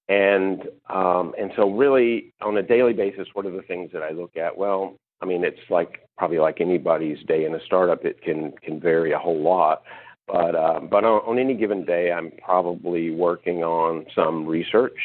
And 0.09 0.63
um, 0.91 1.35
and 1.39 1.53
so 1.57 1.71
really 1.71 2.33
on 2.41 2.57
a 2.57 2.63
daily 2.63 2.93
basis, 2.93 3.29
what 3.35 3.47
are 3.47 3.51
the 3.51 3.63
things 3.63 3.91
that 3.93 4.03
I 4.03 4.11
look 4.11 4.37
at? 4.37 4.57
Well, 4.57 4.97
I 5.21 5.27
mean, 5.27 5.45
it's 5.45 5.71
like 5.71 6.01
probably 6.19 6.39
like 6.39 6.61
anybody's 6.61 7.23
day 7.27 7.45
in 7.45 7.55
a 7.55 7.65
startup, 7.65 8.05
it 8.05 8.21
can 8.23 8.53
can 8.63 8.81
vary 8.81 9.13
a 9.13 9.19
whole 9.19 9.41
lot. 9.41 9.83
But 10.27 10.55
uh, 10.55 10.81
but 10.81 11.05
on, 11.05 11.21
on 11.27 11.39
any 11.39 11.55
given 11.55 11.85
day, 11.85 12.13
I'm 12.13 12.31
probably 12.45 13.11
working 13.11 13.63
on 13.65 14.07
some 14.15 14.47
research. 14.47 14.99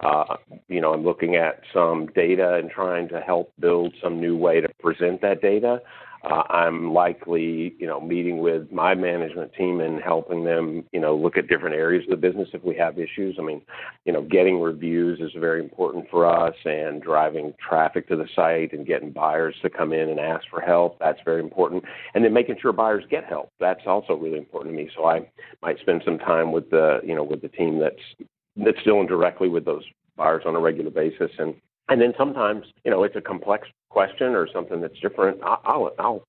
Uh, 0.00 0.36
you 0.68 0.80
know, 0.80 0.92
I'm 0.94 1.04
looking 1.04 1.36
at 1.36 1.60
some 1.74 2.06
data 2.14 2.54
and 2.54 2.70
trying 2.70 3.08
to 3.08 3.20
help 3.20 3.52
build 3.58 3.94
some 4.02 4.20
new 4.20 4.36
way 4.36 4.60
to 4.60 4.68
present 4.80 5.20
that 5.22 5.42
data. 5.42 5.82
Uh, 6.22 6.42
I'm 6.50 6.92
likely, 6.92 7.74
you 7.78 7.86
know, 7.86 8.00
meeting 8.00 8.38
with 8.38 8.70
my 8.70 8.94
management 8.94 9.54
team 9.54 9.80
and 9.80 10.02
helping 10.02 10.44
them, 10.44 10.84
you 10.92 11.00
know, 11.00 11.16
look 11.16 11.38
at 11.38 11.48
different 11.48 11.74
areas 11.74 12.04
of 12.04 12.10
the 12.10 12.16
business 12.16 12.48
if 12.52 12.62
we 12.62 12.76
have 12.76 12.98
issues. 12.98 13.36
I 13.38 13.42
mean, 13.42 13.62
you 14.04 14.12
know, 14.12 14.22
getting 14.22 14.60
reviews 14.60 15.18
is 15.20 15.30
very 15.38 15.60
important 15.60 16.06
for 16.10 16.26
us, 16.26 16.54
and 16.64 17.02
driving 17.02 17.54
traffic 17.66 18.06
to 18.08 18.16
the 18.16 18.28
site 18.36 18.72
and 18.72 18.86
getting 18.86 19.12
buyers 19.12 19.54
to 19.62 19.70
come 19.70 19.92
in 19.94 20.10
and 20.10 20.20
ask 20.20 20.44
for 20.50 20.60
help. 20.60 20.98
That's 20.98 21.20
very 21.24 21.40
important, 21.40 21.84
and 22.14 22.24
then 22.24 22.34
making 22.34 22.56
sure 22.60 22.72
buyers 22.72 23.04
get 23.10 23.24
help. 23.24 23.50
That's 23.58 23.86
also 23.86 24.14
really 24.14 24.38
important 24.38 24.74
to 24.74 24.82
me. 24.82 24.90
So 24.94 25.06
I 25.06 25.30
might 25.62 25.78
spend 25.80 26.02
some 26.04 26.18
time 26.18 26.52
with 26.52 26.68
the, 26.70 27.00
you 27.02 27.14
know, 27.14 27.24
with 27.24 27.40
the 27.40 27.48
team 27.48 27.78
that's 27.78 28.28
that's 28.56 28.82
dealing 28.84 29.06
directly 29.06 29.48
with 29.48 29.64
those 29.64 29.84
buyers 30.16 30.42
on 30.44 30.54
a 30.54 30.60
regular 30.60 30.90
basis 30.90 31.30
and 31.38 31.54
and 31.88 32.00
then 32.00 32.12
sometimes, 32.16 32.66
you 32.84 32.90
know, 32.90 33.02
it's 33.02 33.16
a 33.16 33.20
complex 33.20 33.68
question 33.88 34.34
or 34.34 34.48
something 34.52 34.80
that's 34.80 34.98
different. 35.00 35.40
I'll, 35.42 35.92
I'll 35.98 36.24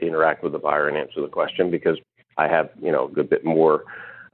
interact 0.00 0.42
with 0.42 0.52
the 0.52 0.58
buyer 0.58 0.88
and 0.88 0.96
answer 0.96 1.20
the 1.20 1.28
question 1.28 1.70
because 1.70 1.98
I 2.38 2.48
have, 2.48 2.70
you 2.80 2.92
know, 2.92 3.06
a 3.06 3.10
good 3.10 3.28
bit 3.28 3.44
more 3.44 3.84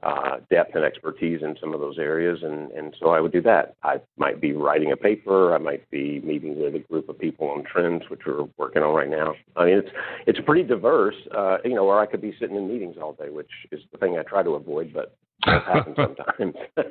uh, 0.03 0.37
depth 0.49 0.75
and 0.75 0.83
expertise 0.83 1.41
in 1.41 1.55
some 1.61 1.73
of 1.73 1.79
those 1.79 1.97
areas, 1.97 2.39
and, 2.43 2.71
and 2.71 2.95
so 2.99 3.09
I 3.11 3.21
would 3.21 3.31
do 3.31 3.41
that. 3.43 3.75
I 3.83 4.01
might 4.17 4.41
be 4.41 4.51
writing 4.51 4.91
a 4.91 4.97
paper. 4.97 5.55
I 5.55 5.57
might 5.59 5.89
be 5.91 6.19
meeting 6.21 6.59
with 6.59 6.75
a 6.75 6.79
group 6.79 7.07
of 7.07 7.17
people 7.17 7.49
on 7.49 7.63
trends, 7.63 8.03
which 8.09 8.21
we're 8.25 8.45
working 8.57 8.83
on 8.83 8.93
right 8.93 9.09
now. 9.09 9.33
I 9.55 9.65
mean, 9.65 9.77
it's 9.77 9.89
it's 10.27 10.39
pretty 10.45 10.63
diverse, 10.63 11.15
uh, 11.35 11.57
you 11.63 11.75
know, 11.75 11.85
or 11.85 12.01
I 12.01 12.05
could 12.05 12.21
be 12.21 12.35
sitting 12.37 12.57
in 12.57 12.67
meetings 12.67 12.97
all 13.01 13.13
day, 13.13 13.29
which 13.29 13.49
is 13.71 13.81
the 13.93 13.97
thing 13.97 14.17
I 14.17 14.23
try 14.23 14.43
to 14.43 14.51
avoid, 14.51 14.93
but 14.93 15.15
it 15.47 15.63
happens 15.63 15.95
sometimes. 16.37 16.55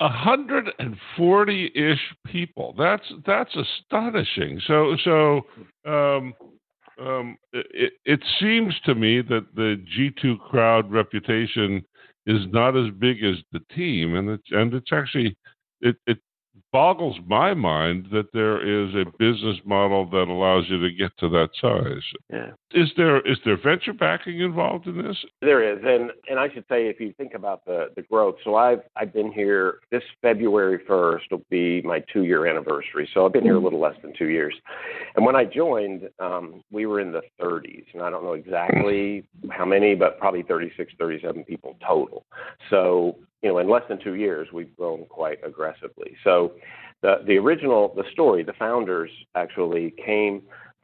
140-ish 0.00 2.00
people. 2.26 2.74
That's 2.76 3.04
that's 3.26 3.56
astonishing. 3.56 4.60
So 4.66 4.96
so 5.04 5.42
um, 5.86 6.34
um, 7.00 7.36
it, 7.52 7.92
it 8.04 8.20
seems 8.40 8.74
to 8.84 8.94
me 8.94 9.22
that 9.22 9.46
the 9.54 9.82
G2 9.96 10.38
crowd 10.40 10.90
reputation 10.90 11.84
is 12.26 12.40
not 12.50 12.76
as 12.76 12.90
big 12.98 13.22
as 13.22 13.36
the 13.52 13.60
team, 13.74 14.16
and 14.16 14.28
it's 14.30 14.48
and 14.50 14.74
it's 14.74 14.92
actually 14.92 15.36
it, 15.80 15.96
it 16.06 16.18
boggles 16.76 17.16
my 17.26 17.54
mind 17.54 18.06
that 18.12 18.30
there 18.34 18.60
is 18.60 18.94
a 18.94 19.10
business 19.18 19.56
model 19.64 20.04
that 20.10 20.28
allows 20.28 20.66
you 20.68 20.78
to 20.78 20.92
get 20.92 21.10
to 21.16 21.26
that 21.26 21.48
size. 21.58 22.02
Yeah. 22.30 22.50
Is 22.72 22.90
there 22.98 23.26
is 23.26 23.38
there 23.46 23.56
venture 23.56 23.94
backing 23.94 24.40
involved 24.40 24.86
in 24.86 25.02
this? 25.02 25.16
There 25.40 25.62
is, 25.72 25.82
and 25.82 26.10
and 26.28 26.38
I 26.38 26.52
should 26.52 26.66
say 26.68 26.88
if 26.88 27.00
you 27.00 27.14
think 27.16 27.32
about 27.32 27.64
the 27.64 27.86
the 27.96 28.02
growth. 28.02 28.34
So 28.44 28.56
I've 28.56 28.80
I've 28.94 29.14
been 29.14 29.32
here 29.32 29.78
this 29.90 30.02
February 30.20 30.78
first 30.86 31.24
will 31.30 31.46
be 31.48 31.80
my 31.80 32.04
two 32.12 32.24
year 32.24 32.46
anniversary. 32.46 33.08
So 33.14 33.24
I've 33.24 33.32
been 33.32 33.44
here 33.44 33.56
a 33.56 33.60
little 33.60 33.80
less 33.80 33.96
than 34.02 34.12
two 34.14 34.28
years. 34.28 34.54
And 35.14 35.24
when 35.24 35.34
I 35.34 35.46
joined, 35.46 36.10
um, 36.18 36.62
we 36.70 36.84
were 36.84 37.00
in 37.00 37.10
the 37.10 37.22
30s, 37.40 37.86
and 37.94 38.02
I 38.02 38.10
don't 38.10 38.22
know 38.22 38.34
exactly 38.34 39.26
how 39.48 39.64
many, 39.64 39.94
but 39.94 40.18
probably 40.18 40.42
36, 40.42 40.92
37 40.98 41.44
people 41.44 41.78
total. 41.86 42.26
So 42.68 43.16
you 43.46 43.52
know, 43.52 43.58
in 43.58 43.68
less 43.68 43.84
than 43.88 44.02
two 44.02 44.14
years, 44.14 44.48
we've 44.52 44.76
grown 44.76 45.04
quite 45.06 45.38
aggressively. 45.44 46.16
So, 46.24 46.54
the 47.02 47.18
the 47.24 47.36
original 47.36 47.92
the 47.94 48.02
story, 48.10 48.42
the 48.42 48.54
founders 48.54 49.10
actually 49.36 49.94
came 50.04 50.42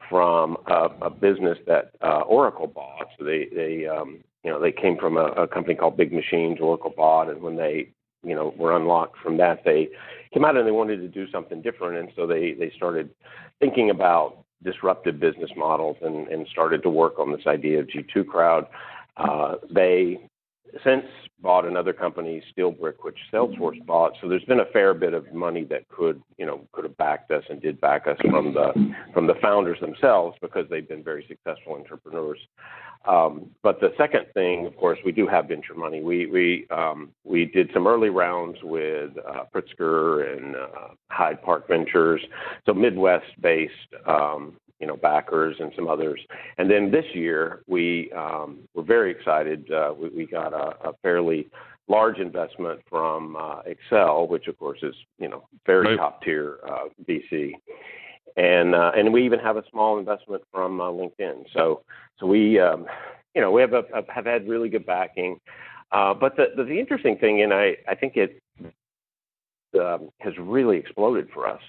from 0.09 0.55
a, 0.67 0.87
a 1.01 1.09
business 1.09 1.57
that 1.67 1.91
uh, 2.01 2.21
Oracle 2.21 2.67
bought. 2.67 3.07
So 3.19 3.25
they 3.25 3.49
they 3.53 3.85
um, 3.85 4.23
you 4.45 4.51
know, 4.51 4.61
they 4.61 4.71
came 4.71 4.97
from 4.97 5.17
a, 5.17 5.25
a 5.25 5.45
company 5.45 5.75
called 5.75 5.97
BigMachines, 5.97 6.61
Oracle 6.61 6.93
bought, 6.95 7.29
and 7.29 7.41
when 7.41 7.57
they, 7.57 7.89
you 8.23 8.33
know, 8.33 8.53
were 8.55 8.77
unlocked 8.77 9.17
from 9.17 9.35
that, 9.37 9.65
they 9.65 9.89
came 10.33 10.45
out 10.45 10.55
and 10.55 10.65
they 10.65 10.71
wanted 10.71 10.97
to 10.97 11.09
do 11.09 11.29
something 11.31 11.61
different, 11.61 11.97
and 11.97 12.13
so 12.15 12.25
they 12.25 12.53
they 12.53 12.71
started 12.77 13.09
thinking 13.59 13.89
about 13.89 14.37
disruptive 14.63 15.19
business 15.19 15.51
models 15.57 15.97
and, 16.01 16.29
and 16.29 16.47
started 16.47 16.81
to 16.83 16.89
work 16.89 17.19
on 17.19 17.33
this 17.33 17.45
idea 17.45 17.81
of 17.81 17.87
G2 17.87 18.25
Crowd. 18.25 18.67
Uh, 19.17 19.55
they 19.69 20.29
since 20.83 21.05
bought 21.41 21.65
another 21.65 21.93
company, 21.93 22.41
SteelBrick, 22.55 22.95
which 23.03 23.17
Salesforce 23.31 23.85
bought. 23.85 24.13
So 24.21 24.29
there's 24.29 24.45
been 24.45 24.61
a 24.61 24.71
fair 24.71 24.93
bit 24.93 25.13
of 25.13 25.31
money 25.33 25.65
that 25.65 25.87
could, 25.89 26.21
you 26.37 26.45
know, 26.45 26.61
could 26.71 26.85
have 26.85 26.97
backed 26.97 27.31
us 27.31 27.43
and 27.49 27.61
did 27.61 27.79
back 27.81 28.07
us 28.07 28.17
from 28.29 28.53
the 28.53 28.71
from 29.13 29.27
the 29.27 29.35
founders 29.41 29.79
themselves 29.81 30.37
because 30.41 30.65
they've 30.69 30.87
been 30.87 31.03
very 31.03 31.25
successful 31.27 31.73
entrepreneurs. 31.73 32.39
Um, 33.05 33.49
but 33.61 33.81
the 33.81 33.93
second 33.97 34.27
thing, 34.33 34.65
of 34.65 34.77
course, 34.77 34.97
we 35.03 35.11
do 35.11 35.27
have 35.27 35.49
venture 35.49 35.75
money. 35.75 36.01
We 36.01 36.27
we 36.27 36.67
um, 36.69 37.09
we 37.25 37.45
did 37.45 37.69
some 37.73 37.85
early 37.85 38.09
rounds 38.09 38.57
with 38.63 39.11
uh, 39.27 39.43
Pritzker 39.53 40.37
and 40.37 40.55
uh, 40.55 40.87
Hyde 41.09 41.41
Park 41.41 41.67
Ventures, 41.67 42.21
so 42.65 42.73
Midwest-based 42.73 44.07
um, 44.07 44.53
you 44.83 44.87
know, 44.87 44.97
backers 44.97 45.55
and 45.61 45.71
some 45.77 45.87
others. 45.87 46.19
And 46.57 46.69
then 46.69 46.91
this 46.91 47.05
year, 47.13 47.61
we 47.67 48.11
um, 48.11 48.59
were 48.73 48.83
very 48.83 49.11
excited. 49.11 49.71
Uh, 49.71 49.93
we, 49.97 50.09
we 50.09 50.25
got 50.25 50.51
a, 50.51 50.89
a 50.89 50.93
fairly 51.01 51.47
large 51.87 52.17
investment 52.17 52.81
from 52.89 53.37
uh, 53.37 53.61
Accel, 53.61 54.27
which 54.27 54.47
of 54.47 54.59
course 54.59 54.79
is 54.83 54.93
you 55.19 55.29
know 55.29 55.47
very 55.65 55.87
right. 55.87 55.97
top 55.97 56.21
tier 56.21 56.57
uh, 56.69 56.89
VC, 57.07 57.53
and 58.35 58.75
uh, 58.75 58.91
and 58.93 59.13
we 59.13 59.23
even 59.25 59.39
have 59.39 59.55
a 59.55 59.63
small 59.71 59.97
investment 59.97 60.43
from 60.51 60.81
uh, 60.81 60.89
LinkedIn. 60.89 61.45
So 61.53 61.83
so 62.19 62.25
we 62.25 62.59
um, 62.59 62.85
you 63.33 63.39
know 63.39 63.51
we 63.51 63.61
have 63.61 63.71
a, 63.71 63.85
a, 63.95 64.11
have 64.13 64.25
had 64.25 64.49
really 64.49 64.67
good 64.67 64.85
backing. 64.85 65.39
Uh, 65.93 66.13
but 66.13 66.35
the, 66.35 66.77
interesting 66.77 67.17
thing, 67.19 67.41
and 67.41 67.53
I 67.53 67.77
I 67.87 67.95
think 67.95 68.17
it 68.17 68.41
um, 69.79 70.09
has 70.19 70.33
really 70.37 70.75
exploded 70.75 71.29
for 71.33 71.47
us. 71.47 71.61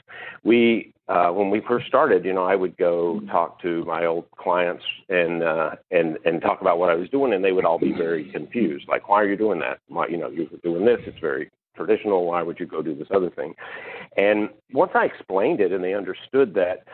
We 0.42 0.93
uh, 1.08 1.28
when 1.28 1.50
we 1.50 1.60
first 1.68 1.86
started, 1.86 2.24
you 2.24 2.32
know, 2.32 2.44
I 2.44 2.54
would 2.54 2.76
go 2.78 3.20
talk 3.30 3.60
to 3.62 3.84
my 3.84 4.06
old 4.06 4.24
clients 4.38 4.84
and 5.08 5.42
uh, 5.42 5.70
and 5.90 6.16
and 6.24 6.40
talk 6.40 6.62
about 6.62 6.78
what 6.78 6.88
I 6.88 6.94
was 6.94 7.10
doing, 7.10 7.34
and 7.34 7.44
they 7.44 7.52
would 7.52 7.66
all 7.66 7.78
be 7.78 7.92
very 7.92 8.30
confused. 8.30 8.86
Like, 8.88 9.08
why 9.08 9.20
are 9.20 9.28
you 9.28 9.36
doing 9.36 9.58
that? 9.60 9.80
Why, 9.88 10.06
you 10.06 10.16
know, 10.16 10.30
you're 10.30 10.46
doing 10.62 10.86
this. 10.86 11.00
It's 11.06 11.18
very 11.20 11.50
traditional. 11.76 12.24
Why 12.24 12.42
would 12.42 12.58
you 12.58 12.66
go 12.66 12.80
do 12.80 12.94
this 12.94 13.08
other 13.14 13.30
thing? 13.30 13.54
And 14.16 14.48
once 14.72 14.92
I 14.94 15.04
explained 15.04 15.60
it, 15.60 15.72
and 15.72 15.84
they 15.84 15.94
understood 15.94 16.54
that 16.54 16.84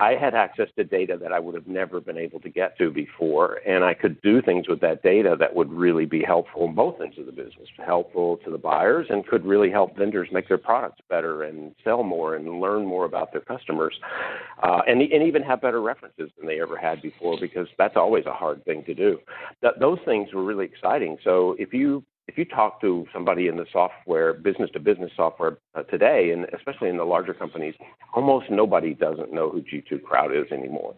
I 0.00 0.14
had 0.14 0.34
access 0.34 0.68
to 0.76 0.84
data 0.84 1.18
that 1.20 1.32
I 1.32 1.40
would 1.40 1.56
have 1.56 1.66
never 1.66 2.00
been 2.00 2.18
able 2.18 2.38
to 2.40 2.48
get 2.48 2.78
to 2.78 2.90
before, 2.90 3.60
and 3.66 3.82
I 3.82 3.94
could 3.94 4.20
do 4.22 4.40
things 4.40 4.68
with 4.68 4.80
that 4.80 5.02
data 5.02 5.36
that 5.40 5.54
would 5.54 5.72
really 5.72 6.04
be 6.04 6.22
helpful 6.22 6.66
in 6.66 6.74
both 6.74 7.00
ends 7.00 7.18
of 7.18 7.26
the 7.26 7.32
business, 7.32 7.68
helpful 7.84 8.36
to 8.44 8.50
the 8.50 8.58
buyers, 8.58 9.06
and 9.10 9.26
could 9.26 9.44
really 9.44 9.70
help 9.70 9.96
vendors 9.96 10.28
make 10.30 10.46
their 10.46 10.58
products 10.58 11.00
better 11.08 11.42
and 11.42 11.74
sell 11.82 12.04
more 12.04 12.36
and 12.36 12.60
learn 12.60 12.86
more 12.86 13.06
about 13.06 13.32
their 13.32 13.40
customers, 13.40 13.94
uh, 14.62 14.82
and 14.86 15.02
and 15.02 15.22
even 15.22 15.42
have 15.42 15.60
better 15.60 15.82
references 15.82 16.30
than 16.38 16.46
they 16.46 16.60
ever 16.60 16.76
had 16.76 17.02
before, 17.02 17.36
because 17.40 17.66
that's 17.76 17.96
always 17.96 18.26
a 18.26 18.32
hard 18.32 18.64
thing 18.64 18.84
to 18.84 18.94
do. 18.94 19.18
Th- 19.62 19.74
those 19.80 19.98
things 20.04 20.32
were 20.32 20.44
really 20.44 20.64
exciting. 20.64 21.18
So 21.24 21.56
if 21.58 21.72
you 21.72 22.04
if 22.28 22.36
you 22.36 22.44
talk 22.44 22.80
to 22.82 23.06
somebody 23.12 23.48
in 23.48 23.56
the 23.56 23.64
software 23.72 24.34
business 24.34 24.70
to 24.74 24.78
business 24.78 25.10
software 25.16 25.58
uh, 25.74 25.82
today, 25.84 26.30
and 26.30 26.46
especially 26.54 26.90
in 26.90 26.98
the 26.98 27.04
larger 27.04 27.32
companies, 27.32 27.74
almost 28.14 28.50
nobody 28.50 28.92
doesn't 28.92 29.32
know 29.32 29.50
who 29.50 29.62
G2 29.62 30.02
Crowd 30.02 30.36
is 30.36 30.44
anymore. 30.52 30.94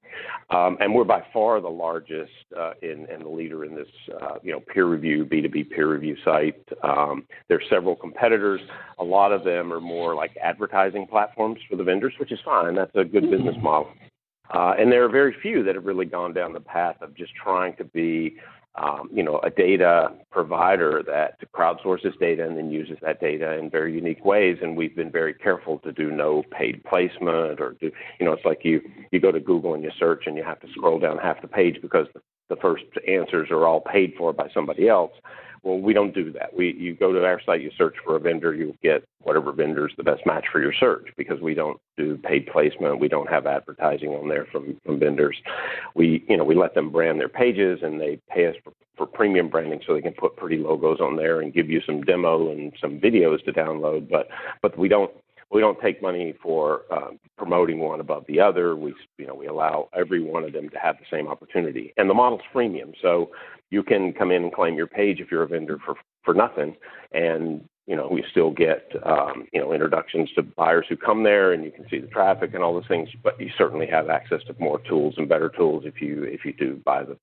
Um, 0.50 0.76
and 0.80 0.92
we're 0.92 1.04
by 1.04 1.22
far 1.32 1.60
the 1.60 1.68
largest 1.68 2.32
uh, 2.58 2.72
in, 2.82 3.06
and 3.10 3.24
the 3.24 3.28
leader 3.28 3.64
in 3.64 3.76
this, 3.76 3.88
uh, 4.20 4.34
you 4.42 4.50
know, 4.50 4.60
peer 4.60 4.86
review 4.86 5.24
B2B 5.24 5.70
peer 5.70 5.90
review 5.90 6.16
site. 6.24 6.60
Um, 6.82 7.26
are 7.50 7.60
several 7.68 7.94
competitors. 7.94 8.60
A 8.98 9.04
lot 9.04 9.32
of 9.32 9.44
them 9.44 9.72
are 9.72 9.80
more 9.80 10.14
like 10.14 10.36
advertising 10.42 11.06
platforms 11.06 11.60
for 11.68 11.76
the 11.76 11.84
vendors, 11.84 12.14
which 12.18 12.32
is 12.32 12.38
fine. 12.44 12.74
That's 12.74 12.94
a 12.94 13.04
good 13.04 13.30
business 13.30 13.56
model. 13.60 13.88
Uh, 14.52 14.74
and 14.78 14.90
there 14.90 15.04
are 15.04 15.08
very 15.08 15.34
few 15.40 15.62
that 15.62 15.76
have 15.76 15.84
really 15.84 16.06
gone 16.06 16.32
down 16.32 16.52
the 16.52 16.60
path 16.60 16.96
of 17.00 17.14
just 17.14 17.32
trying 17.34 17.76
to 17.76 17.84
be 17.84 18.36
um, 18.76 19.10
you 19.12 19.22
know, 19.22 19.40
a 19.42 19.50
data 19.50 20.12
provider 20.30 21.02
that 21.06 21.38
crowdsources 21.52 22.18
data 22.18 22.46
and 22.46 22.56
then 22.56 22.70
uses 22.70 22.96
that 23.02 23.20
data 23.20 23.58
in 23.58 23.68
very 23.68 23.92
unique 23.92 24.24
ways. 24.24 24.58
And 24.62 24.76
we've 24.76 24.94
been 24.94 25.10
very 25.10 25.34
careful 25.34 25.78
to 25.80 25.92
do 25.92 26.10
no 26.10 26.44
paid 26.50 26.84
placement 26.84 27.60
or 27.60 27.76
do, 27.80 27.90
you 28.18 28.26
know, 28.26 28.32
it's 28.32 28.44
like 28.44 28.64
you, 28.64 28.80
you 29.10 29.20
go 29.20 29.32
to 29.32 29.40
Google 29.40 29.74
and 29.74 29.82
you 29.82 29.90
search 29.98 30.24
and 30.26 30.36
you 30.36 30.44
have 30.44 30.60
to 30.60 30.68
scroll 30.72 30.98
down 30.98 31.18
half 31.18 31.42
the 31.42 31.48
page 31.48 31.78
because 31.82 32.06
the 32.48 32.56
first 32.56 32.84
answers 33.08 33.50
are 33.50 33.66
all 33.66 33.80
paid 33.80 34.14
for 34.16 34.32
by 34.32 34.48
somebody 34.54 34.88
else. 34.88 35.12
Well, 35.62 35.78
we 35.78 35.92
don't 35.92 36.14
do 36.14 36.32
that. 36.32 36.54
We 36.56 36.72
you 36.72 36.94
go 36.94 37.12
to 37.12 37.24
our 37.24 37.40
site, 37.44 37.60
you 37.60 37.70
search 37.76 37.94
for 38.04 38.16
a 38.16 38.20
vendor, 38.20 38.54
you'll 38.54 38.76
get 38.82 39.04
whatever 39.22 39.52
vendor 39.52 39.86
is 39.86 39.92
the 39.96 40.02
best 40.02 40.24
match 40.24 40.46
for 40.50 40.60
your 40.60 40.72
search 40.72 41.08
because 41.16 41.40
we 41.40 41.54
don't 41.54 41.78
do 41.98 42.16
paid 42.16 42.46
placement. 42.46 42.98
We 42.98 43.08
don't 43.08 43.28
have 43.28 43.46
advertising 43.46 44.10
on 44.10 44.28
there 44.28 44.46
from 44.50 44.80
from 44.84 44.98
vendors. 44.98 45.36
We 45.94 46.24
you 46.28 46.36
know 46.36 46.44
we 46.44 46.54
let 46.54 46.74
them 46.74 46.90
brand 46.90 47.20
their 47.20 47.28
pages 47.28 47.80
and 47.82 48.00
they 48.00 48.18
pay 48.30 48.46
us 48.46 48.56
for, 48.64 48.72
for 48.96 49.06
premium 49.06 49.48
branding 49.48 49.80
so 49.86 49.94
they 49.94 50.00
can 50.00 50.14
put 50.14 50.36
pretty 50.36 50.56
logos 50.56 51.00
on 51.00 51.16
there 51.16 51.40
and 51.40 51.52
give 51.52 51.68
you 51.68 51.82
some 51.84 52.02
demo 52.02 52.50
and 52.50 52.72
some 52.80 52.98
videos 52.98 53.44
to 53.44 53.52
download. 53.52 54.08
But 54.08 54.28
but 54.62 54.78
we 54.78 54.88
don't 54.88 55.12
we 55.50 55.60
don't 55.60 55.80
take 55.80 56.00
money 56.00 56.34
for 56.42 56.82
uh, 56.90 57.10
promoting 57.36 57.80
one 57.80 58.00
above 58.00 58.24
the 58.28 58.40
other. 58.40 58.76
We, 58.76 58.94
you 59.18 59.26
know, 59.26 59.34
we 59.34 59.46
allow 59.46 59.88
every 59.94 60.22
one 60.22 60.44
of 60.44 60.52
them 60.52 60.68
to 60.70 60.78
have 60.78 60.96
the 60.98 61.06
same 61.10 61.26
opportunity. 61.26 61.92
And 61.96 62.08
the 62.08 62.14
model's 62.14 62.42
freemium, 62.54 62.92
so 63.02 63.30
you 63.70 63.82
can 63.82 64.12
come 64.12 64.30
in 64.30 64.44
and 64.44 64.52
claim 64.52 64.74
your 64.74 64.86
page 64.86 65.20
if 65.20 65.30
you're 65.30 65.42
a 65.42 65.48
vendor 65.48 65.78
for 65.84 65.94
for 66.24 66.34
nothing, 66.34 66.76
and 67.12 67.64
you 67.86 67.96
know 67.96 68.08
we 68.10 68.24
still 68.30 68.50
get 68.50 68.90
um, 69.04 69.46
you 69.52 69.60
know 69.60 69.72
introductions 69.72 70.30
to 70.36 70.42
buyers 70.42 70.86
who 70.88 70.96
come 70.96 71.24
there, 71.24 71.52
and 71.52 71.64
you 71.64 71.70
can 71.70 71.86
see 71.88 71.98
the 71.98 72.06
traffic 72.06 72.54
and 72.54 72.62
all 72.62 72.74
those 72.74 72.88
things. 72.88 73.08
But 73.22 73.40
you 73.40 73.50
certainly 73.56 73.86
have 73.86 74.08
access 74.08 74.42
to 74.46 74.56
more 74.58 74.80
tools 74.88 75.14
and 75.16 75.28
better 75.28 75.48
tools 75.48 75.84
if 75.86 76.00
you 76.00 76.24
if 76.24 76.44
you 76.44 76.52
do 76.52 76.80
buy 76.84 77.04
the 77.04 77.16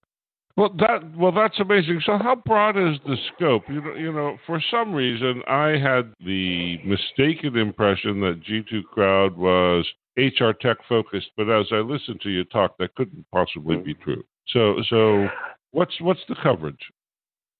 well, 0.57 0.73
that 0.79 1.15
well, 1.15 1.31
that's 1.31 1.59
amazing. 1.59 2.01
So, 2.03 2.17
how 2.17 2.35
broad 2.35 2.77
is 2.77 2.97
the 3.05 3.15
scope? 3.35 3.63
You 3.69 3.79
know, 3.79 3.93
you 3.93 4.11
know, 4.11 4.37
for 4.47 4.59
some 4.71 4.91
reason, 4.91 5.43
I 5.47 5.77
had 5.77 6.11
the 6.25 6.77
mistaken 6.83 7.57
impression 7.57 8.19
that 8.21 8.41
G2 8.43 8.83
Crowd 8.85 9.37
was 9.37 9.87
HR 10.17 10.51
tech 10.59 10.77
focused, 10.89 11.29
but 11.37 11.47
as 11.47 11.67
I 11.71 11.75
listened 11.75 12.21
to 12.21 12.29
you 12.29 12.43
talk, 12.45 12.75
that 12.79 12.95
couldn't 12.95 13.23
possibly 13.31 13.77
be 13.77 13.93
true. 13.93 14.23
So, 14.47 14.81
so 14.89 15.27
what's 15.71 15.93
what's 16.01 16.21
the 16.27 16.35
coverage? 16.41 16.75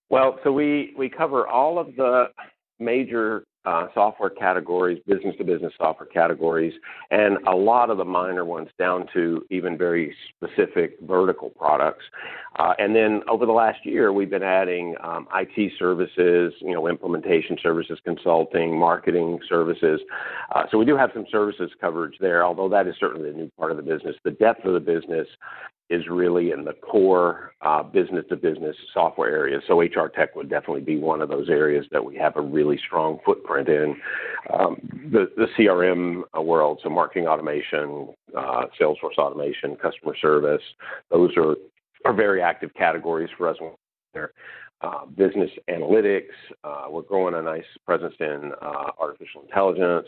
Well, 0.10 0.39
so 0.44 0.51
we 0.51 0.96
we 0.98 1.08
cover 1.08 1.48
all 1.48 1.77
of 1.77 1.96
the 1.98 2.30
major 2.79 3.43
uh, 3.67 3.88
software 3.93 4.29
categories, 4.29 4.98
business 5.05 5.36
to 5.38 5.43
business 5.43 5.74
software 5.77 6.07
categories, 6.07 6.74
and 7.12 7.38
a 7.48 7.55
lot 7.55 7.89
of 7.89 7.98
the 7.98 8.05
minor 8.05 8.46
ones 8.46 8.69
down 8.79 9.05
to 9.13 9.46
even 9.51 9.77
very 9.77 10.15
specific 10.29 10.98
vertical 11.01 11.50
products. 11.50 12.05
Uh, 12.57 12.74
and 12.79 12.96
then 12.96 13.22
over 13.29 13.46
the 13.46 13.51
last 13.51 13.86
year, 13.86 14.13
we've 14.13 14.29
been 14.29 14.41
adding 14.41 14.96
um, 15.03 15.27
IT 15.36 15.74
services, 15.77 16.53
you 16.62 16.74
know, 16.74 16.88
implementation 16.88 17.57
services, 17.62 18.00
consulting, 18.05 18.79
marketing 18.79 19.38
services. 19.50 20.00
Uh, 20.55 20.63
so 20.72 20.77
we 20.77 20.86
do 20.86 20.96
have 20.96 21.10
some 21.13 21.25
services 21.29 21.69
coverage 21.81 22.15
there, 22.22 22.46
although 22.46 22.69
that 22.69 22.88
is 22.88 22.96
certainly 22.98 23.29
a 23.29 23.34
new 23.34 23.51
part 23.57 23.72
of 23.72 23.77
the 23.77 23.84
business. 23.84 24.15
The 24.24 24.31
depth 24.31 24.63
of 24.63 24.74
the 24.75 24.79
business 24.79 25.27
is 25.89 26.03
really 26.10 26.51
in 26.51 26.65
the 26.65 26.74
core 26.74 27.53
uh, 27.62 27.82
business 27.82 28.25
to 28.29 28.36
business 28.36 28.75
software 28.94 29.29
area. 29.29 29.60
So 29.67 29.79
HR 29.79 30.10
tech 30.13 30.36
would 30.36 30.50
definitely 30.50 30.82
be 30.82 30.98
one 30.98 31.22
of 31.22 31.29
those 31.29 31.50
areas 31.50 31.86
that 31.91 32.03
we 32.03 32.15
have 32.17 32.36
a 32.36 32.41
really 32.41 32.77
strong 32.86 33.20
footprint 33.25 33.70
in. 33.70 33.96
Um, 34.53 34.77
the, 35.12 35.48
CRM 35.58 36.24
uh, 36.38 36.41
world, 36.41 36.79
so 36.84 36.89
marketing 36.89 37.27
automation, 37.27 38.10
uh, 38.38 38.63
sales 38.77 38.98
force 39.00 39.15
automation, 39.17 39.75
customer 39.77 40.15
service, 40.22 40.62
those 41.10 41.32
are, 41.38 41.56
very 42.13 42.41
active 42.41 42.74
categories 42.74 43.29
for 43.38 43.50
us. 43.50 43.58
Business 45.17 45.51
analytics. 45.70 46.32
We're 46.89 47.01
growing 47.01 47.34
a 47.36 47.41
nice 47.41 47.65
presence 47.86 48.13
in 48.22 48.51
artificial 48.62 49.41
intelligence, 49.41 50.08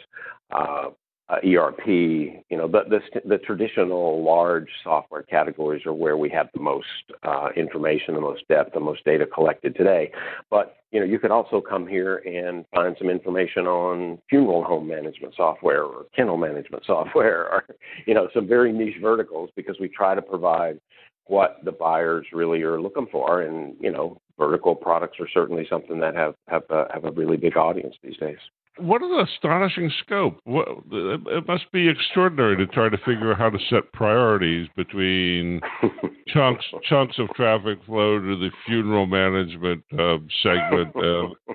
ERP, 1.37 1.85
you 1.87 2.57
know, 2.57 2.67
the, 2.67 3.37
traditional 3.45 4.23
large 4.23 4.67
software 4.83 5.21
categories 5.21 5.85
are 5.85 5.93
where 5.93 6.17
we 6.17 6.29
have 6.29 6.49
the 6.53 6.59
most 6.59 6.85
uh, 7.23 7.49
information, 7.55 8.15
the 8.15 8.21
most 8.21 8.47
depth, 8.47 8.73
the 8.73 8.79
most 8.79 9.05
data 9.05 9.25
collected 9.25 9.75
today. 9.75 10.11
But, 10.49 10.77
you 10.91 10.99
know, 10.99 11.05
you 11.05 11.19
could 11.19 11.29
also 11.29 11.61
come 11.61 11.87
here 11.87 12.17
and 12.17 12.65
find 12.73 12.95
some 12.97 13.09
information 13.09 13.67
on 13.67 14.17
funeral 14.27 14.63
home 14.63 14.87
management 14.87 15.35
software 15.37 15.83
or 15.83 16.05
kennel 16.15 16.37
management 16.37 16.83
software 16.85 17.47
or, 17.51 17.65
you 18.07 18.15
know, 18.15 18.27
some 18.33 18.47
very 18.47 18.73
niche 18.73 18.97
verticals 18.99 19.51
because 19.55 19.77
we 19.79 19.87
try 19.87 20.15
to 20.15 20.21
provide 20.21 20.79
what 21.25 21.57
the 21.63 21.71
buyers 21.71 22.25
really 22.33 22.63
are 22.63 22.81
looking 22.81 23.05
for. 23.11 23.43
And, 23.43 23.75
you 23.79 23.91
know, 23.91 24.19
vertical 24.39 24.73
products 24.73 25.19
are 25.19 25.29
certainly 25.31 25.67
something 25.69 25.99
that 25.99 26.15
have, 26.15 26.33
have, 26.47 26.63
a, 26.71 26.87
have 26.91 27.05
a 27.05 27.11
really 27.11 27.37
big 27.37 27.55
audience 27.55 27.95
these 28.01 28.17
days. 28.17 28.39
What 28.77 29.01
an 29.01 29.19
astonishing 29.19 29.91
scope! 30.03 30.39
It 30.45 31.47
must 31.47 31.71
be 31.71 31.87
extraordinary 31.89 32.57
to 32.57 32.67
try 32.67 32.89
to 32.89 32.97
figure 32.99 33.31
out 33.31 33.37
how 33.37 33.49
to 33.49 33.59
set 33.69 33.91
priorities 33.93 34.67
between 34.75 35.61
chunks 36.27 36.65
chunks 36.87 37.17
of 37.19 37.29
traffic 37.35 37.79
flow 37.85 38.19
to 38.19 38.35
the 38.37 38.49
funeral 38.65 39.05
management 39.05 39.83
uh, 39.93 40.17
segment. 40.43 40.95
Uh, 40.95 41.53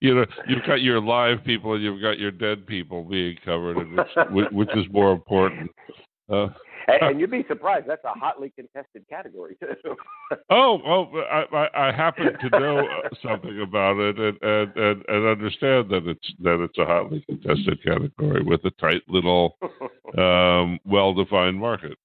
you 0.00 0.14
know, 0.14 0.24
you've 0.48 0.64
got 0.66 0.82
your 0.82 1.00
live 1.00 1.44
people 1.44 1.74
and 1.74 1.82
you've 1.82 2.00
got 2.00 2.18
your 2.18 2.30
dead 2.30 2.66
people 2.66 3.04
being 3.04 3.36
covered, 3.44 3.76
which, 4.30 4.46
which 4.52 4.68
is 4.76 4.86
more 4.90 5.12
important. 5.12 5.70
Uh, 6.32 6.48
and, 6.88 6.98
and 7.02 7.20
you'd 7.20 7.30
be 7.30 7.44
surprised. 7.48 7.86
That's 7.88 8.04
a 8.04 8.18
hotly 8.18 8.50
contested 8.50 9.04
category 9.08 9.56
too. 9.60 9.96
oh, 10.50 10.80
oh, 10.86 11.20
I, 11.30 11.44
I, 11.56 11.88
I 11.88 11.92
happen 11.92 12.28
to 12.40 12.58
know 12.58 12.78
uh, 12.78 13.08
something 13.22 13.60
about 13.60 13.98
it 13.98 14.18
and, 14.18 14.38
and, 14.42 14.76
and, 14.76 15.04
and 15.08 15.26
understand 15.26 15.90
that 15.90 16.06
it's 16.06 16.32
that 16.40 16.62
it's 16.62 16.78
a 16.78 16.84
hotly 16.84 17.24
contested 17.26 17.82
category 17.82 18.42
with 18.42 18.64
a 18.64 18.70
tight 18.80 19.02
little, 19.08 19.56
um, 20.18 20.78
well-defined 20.84 21.58
market. 21.58 21.96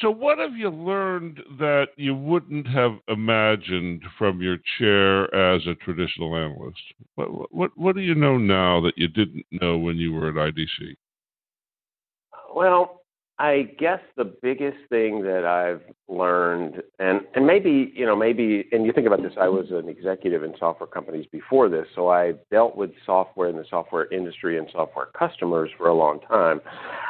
So, 0.00 0.10
what 0.10 0.38
have 0.38 0.54
you 0.54 0.70
learned 0.70 1.40
that 1.58 1.88
you 1.96 2.14
wouldn't 2.14 2.66
have 2.68 2.92
imagined 3.08 4.02
from 4.16 4.40
your 4.40 4.56
chair 4.78 5.24
as 5.34 5.66
a 5.66 5.74
traditional 5.74 6.36
analyst? 6.36 6.78
What, 7.16 7.52
what, 7.52 7.70
what 7.76 7.96
do 7.96 8.00
you 8.00 8.14
know 8.14 8.38
now 8.38 8.80
that 8.82 8.96
you 8.96 9.08
didn't 9.08 9.44
know 9.50 9.76
when 9.76 9.96
you 9.96 10.12
were 10.12 10.28
at 10.28 10.54
IDC? 10.54 10.94
Well, 12.54 12.99
I 13.40 13.70
guess 13.78 14.00
the 14.18 14.24
biggest 14.24 14.76
thing 14.90 15.22
that 15.22 15.46
I've 15.46 15.80
learned, 16.08 16.82
and 16.98 17.22
and 17.34 17.46
maybe 17.46 17.90
you 17.96 18.04
know 18.04 18.14
maybe, 18.14 18.68
and 18.70 18.84
you 18.84 18.92
think 18.92 19.06
about 19.06 19.22
this, 19.22 19.32
I 19.40 19.48
was 19.48 19.70
an 19.70 19.88
executive 19.88 20.42
in 20.42 20.52
software 20.58 20.86
companies 20.86 21.24
before 21.32 21.70
this, 21.70 21.86
so 21.94 22.10
I 22.10 22.34
dealt 22.50 22.76
with 22.76 22.90
software 23.06 23.48
in 23.48 23.56
the 23.56 23.64
software 23.70 24.12
industry 24.12 24.58
and 24.58 24.68
software 24.70 25.06
customers 25.18 25.70
for 25.78 25.88
a 25.88 25.94
long 25.94 26.20
time. 26.20 26.60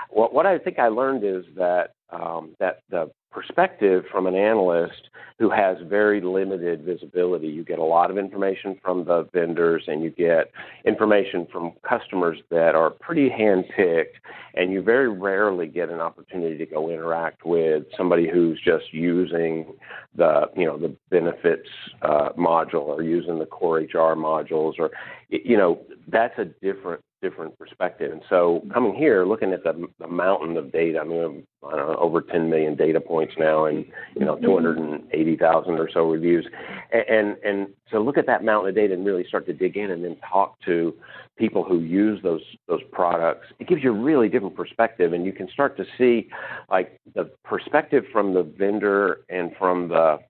What 0.08 0.32
what 0.32 0.46
I 0.46 0.56
think 0.56 0.78
I 0.78 0.87
learned 0.87 1.25
is 1.25 1.44
that 1.56 1.94
um, 2.12 2.55
that 2.59 2.81
the 2.90 3.11
perspective 3.31 4.05
from 4.11 4.26
an 4.26 4.35
analyst 4.35 5.09
who 5.38 5.49
has 5.50 5.76
very 5.88 6.21
limited 6.21 6.83
visibility. 6.83 7.47
You 7.47 7.64
get 7.64 7.79
a 7.79 7.85
lot 7.85 8.11
of 8.11 8.19
information 8.19 8.79
from 8.83 9.05
the 9.05 9.29
vendors 9.33 9.85
and 9.87 10.02
you 10.02 10.11
get 10.11 10.50
information 10.85 11.47
from 11.50 11.73
customers 11.88 12.38
that 12.50 12.75
are 12.75 12.90
pretty 12.90 13.31
handpicked, 13.31 14.19
and 14.55 14.73
you 14.73 14.83
very 14.83 15.09
rarely 15.09 15.67
get 15.67 15.90
an 15.90 16.00
opportunity 16.00 16.59
to 16.59 16.67
go 16.67 16.90
interact 16.90 17.47
with 17.47 17.85
somebody 17.97 18.29
who's 18.29 18.61
just 18.62 18.93
using 18.93 19.75
the 20.17 20.50
you 20.57 20.67
know 20.67 20.76
the 20.76 20.95
benefits 21.11 21.69
uh, 22.02 22.31
module 22.37 22.87
or 22.87 23.02
using 23.02 23.38
the 23.38 23.47
core 23.47 23.79
HR 23.79 24.17
modules 24.17 24.75
or 24.79 24.90
you 25.29 25.57
know 25.57 25.81
that's 26.09 26.37
a 26.38 26.45
different 26.45 27.02
different 27.22 27.58
perspective. 27.58 28.12
And 28.12 28.22
so 28.28 28.62
coming 28.72 28.94
here, 28.94 29.24
looking 29.24 29.52
at 29.52 29.62
the, 29.62 29.88
the 29.98 30.06
mountain 30.06 30.56
of 30.56 30.72
data, 30.72 31.00
I 31.00 31.04
mean, 31.04 31.46
I 31.66 31.76
don't 31.76 31.88
know, 31.88 31.96
over 31.96 32.20
10 32.20 32.48
million 32.48 32.74
data 32.74 33.00
points 33.00 33.34
now 33.38 33.66
and, 33.66 33.84
you 34.14 34.24
know, 34.24 34.36
280,000 34.36 35.74
or 35.74 35.90
so 35.92 36.08
reviews. 36.08 36.46
And, 36.92 37.04
and, 37.08 37.36
and 37.44 37.68
so 37.90 37.98
look 37.98 38.16
at 38.16 38.26
that 38.26 38.44
mountain 38.44 38.70
of 38.70 38.74
data 38.74 38.94
and 38.94 39.04
really 39.04 39.24
start 39.26 39.46
to 39.46 39.52
dig 39.52 39.76
in 39.76 39.90
and 39.90 40.04
then 40.04 40.16
talk 40.28 40.58
to 40.64 40.94
people 41.36 41.62
who 41.62 41.80
use 41.80 42.20
those, 42.22 42.42
those 42.68 42.82
products. 42.92 43.48
It 43.58 43.68
gives 43.68 43.82
you 43.82 43.90
a 43.90 43.98
really 43.98 44.28
different 44.28 44.56
perspective 44.56 45.12
and 45.12 45.24
you 45.24 45.32
can 45.32 45.48
start 45.48 45.76
to 45.76 45.84
see 45.98 46.28
like 46.70 46.98
the 47.14 47.30
perspective 47.44 48.04
from 48.12 48.34
the 48.34 48.42
vendor 48.42 49.20
and 49.28 49.52
from 49.58 49.88
the, 49.88 50.20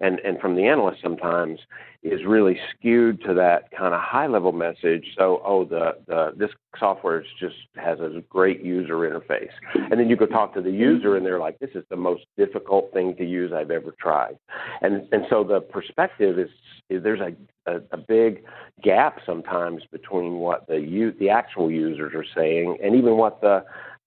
and, 0.00 0.18
and 0.20 0.38
from 0.40 0.56
the 0.56 0.66
analyst 0.66 1.02
sometimes 1.02 1.60
is 2.02 2.24
really 2.26 2.58
skewed 2.70 3.22
to 3.22 3.34
that 3.34 3.70
kind 3.76 3.94
of 3.94 4.00
high 4.00 4.26
level 4.26 4.52
message. 4.52 5.04
So, 5.18 5.42
oh, 5.44 5.64
the, 5.64 5.96
the 6.06 6.32
this 6.36 6.50
software 6.78 7.22
just 7.38 7.56
has 7.76 8.00
a 8.00 8.22
great 8.28 8.64
user 8.64 8.94
interface, 8.94 9.50
and 9.74 10.00
then 10.00 10.08
you 10.08 10.16
go 10.16 10.26
talk 10.26 10.54
to 10.54 10.62
the 10.62 10.70
user, 10.70 11.16
and 11.16 11.26
they're 11.26 11.38
like, 11.38 11.58
this 11.58 11.70
is 11.74 11.84
the 11.90 11.96
most 11.96 12.24
difficult 12.38 12.92
thing 12.92 13.16
to 13.16 13.24
use 13.24 13.52
I've 13.52 13.70
ever 13.70 13.94
tried, 14.00 14.38
and 14.80 15.06
and 15.12 15.24
so 15.28 15.44
the 15.44 15.60
perspective 15.60 16.38
is, 16.38 16.48
is 16.88 17.02
there's 17.02 17.20
a, 17.20 17.34
a, 17.70 17.80
a 17.92 17.98
big 17.98 18.44
gap 18.82 19.20
sometimes 19.26 19.82
between 19.92 20.34
what 20.38 20.66
the 20.66 21.14
the 21.18 21.28
actual 21.28 21.70
users 21.70 22.14
are 22.14 22.24
saying 22.34 22.78
and 22.82 22.94
even 22.94 23.16
what 23.18 23.42
the 23.42 23.62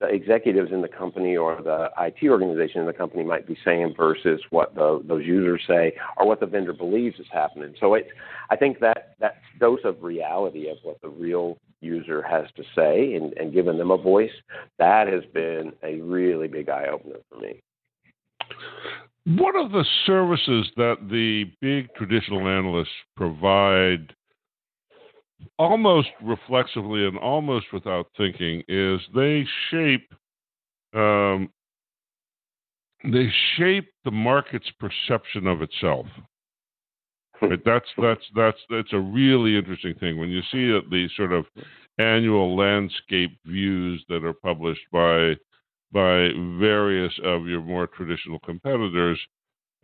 executives 0.08 0.72
in 0.72 0.82
the 0.82 0.88
company 0.88 1.36
or 1.36 1.62
the 1.62 1.89
IT 2.00 2.28
organization 2.28 2.82
in 2.82 2.88
the 2.88 2.94
company 2.94 3.24
might 3.24 3.48
be 3.48 3.58
saying 3.63 3.94
versus 3.98 4.42
what 4.50 4.74
the, 4.76 5.02
those 5.08 5.26
users 5.26 5.62
say 5.68 5.94
or 6.18 6.28
what 6.28 6.39
the 6.39 6.46
vendor 6.46 6.74
believes 6.74 7.20
is 7.20 7.28
happening. 7.32 7.74
So 7.80 7.94
it, 7.94 8.08
I 8.50 8.56
think 8.56 8.80
that 8.80 9.16
that 9.20 9.38
dose 9.60 9.80
of 9.84 10.04
reality 10.04 10.70
of 10.70 10.78
what 10.84 11.02
the 11.02 11.10
real 11.10 11.58
user 11.82 12.22
has 12.22 12.46
to 12.56 12.63
say 12.76 13.16
and, 13.16 13.34
and 13.38 13.54
giving 13.54 13.78
them 13.78 13.92
a 13.92 13.98
voice, 13.98 14.32
that 14.80 15.08
has 15.08 15.24
been 15.34 15.74
a 15.84 16.00
really 16.02 16.48
big 16.48 16.70
eye 16.70 16.88
opener 16.92 17.18
for 17.30 17.39
me. 17.39 17.62
One 19.26 19.56
of 19.56 19.72
the 19.72 19.86
services 20.06 20.70
that 20.76 20.98
the 21.10 21.46
big 21.62 21.94
traditional 21.96 22.48
analysts 22.48 22.89
provide 23.16 24.13
almost 25.58 26.10
reflexively 26.21 27.06
and 27.06 27.17
almost 27.17 27.67
without 27.73 28.08
thinking 28.17 28.63
is 28.67 28.99
they 29.15 29.45
shape 29.69 30.13
um, 30.95 31.49
they 33.03 33.29
shape 33.58 33.89
the 34.06 34.12
market's 34.12 34.71
perception 34.79 35.47
of 35.47 35.62
itself. 35.62 36.06
Right? 37.41 37.60
That's 37.65 37.88
that's 38.01 38.23
that's 38.36 38.58
that's 38.69 38.93
a 38.93 38.99
really 38.99 39.58
interesting 39.58 39.95
thing 39.95 40.17
when 40.17 40.29
you 40.29 40.41
see 40.51 40.67
the 40.89 41.10
sort 41.17 41.34
of 41.34 41.45
annual 41.99 42.56
landscape 42.56 43.38
views 43.45 44.03
that 44.10 44.23
are 44.23 44.34
published 44.34 44.86
by 44.91 45.36
by 45.91 46.29
various 46.60 47.13
of 47.23 47.45
your 47.45 47.62
more 47.62 47.88
traditional 47.88 48.39
competitors. 48.39 49.19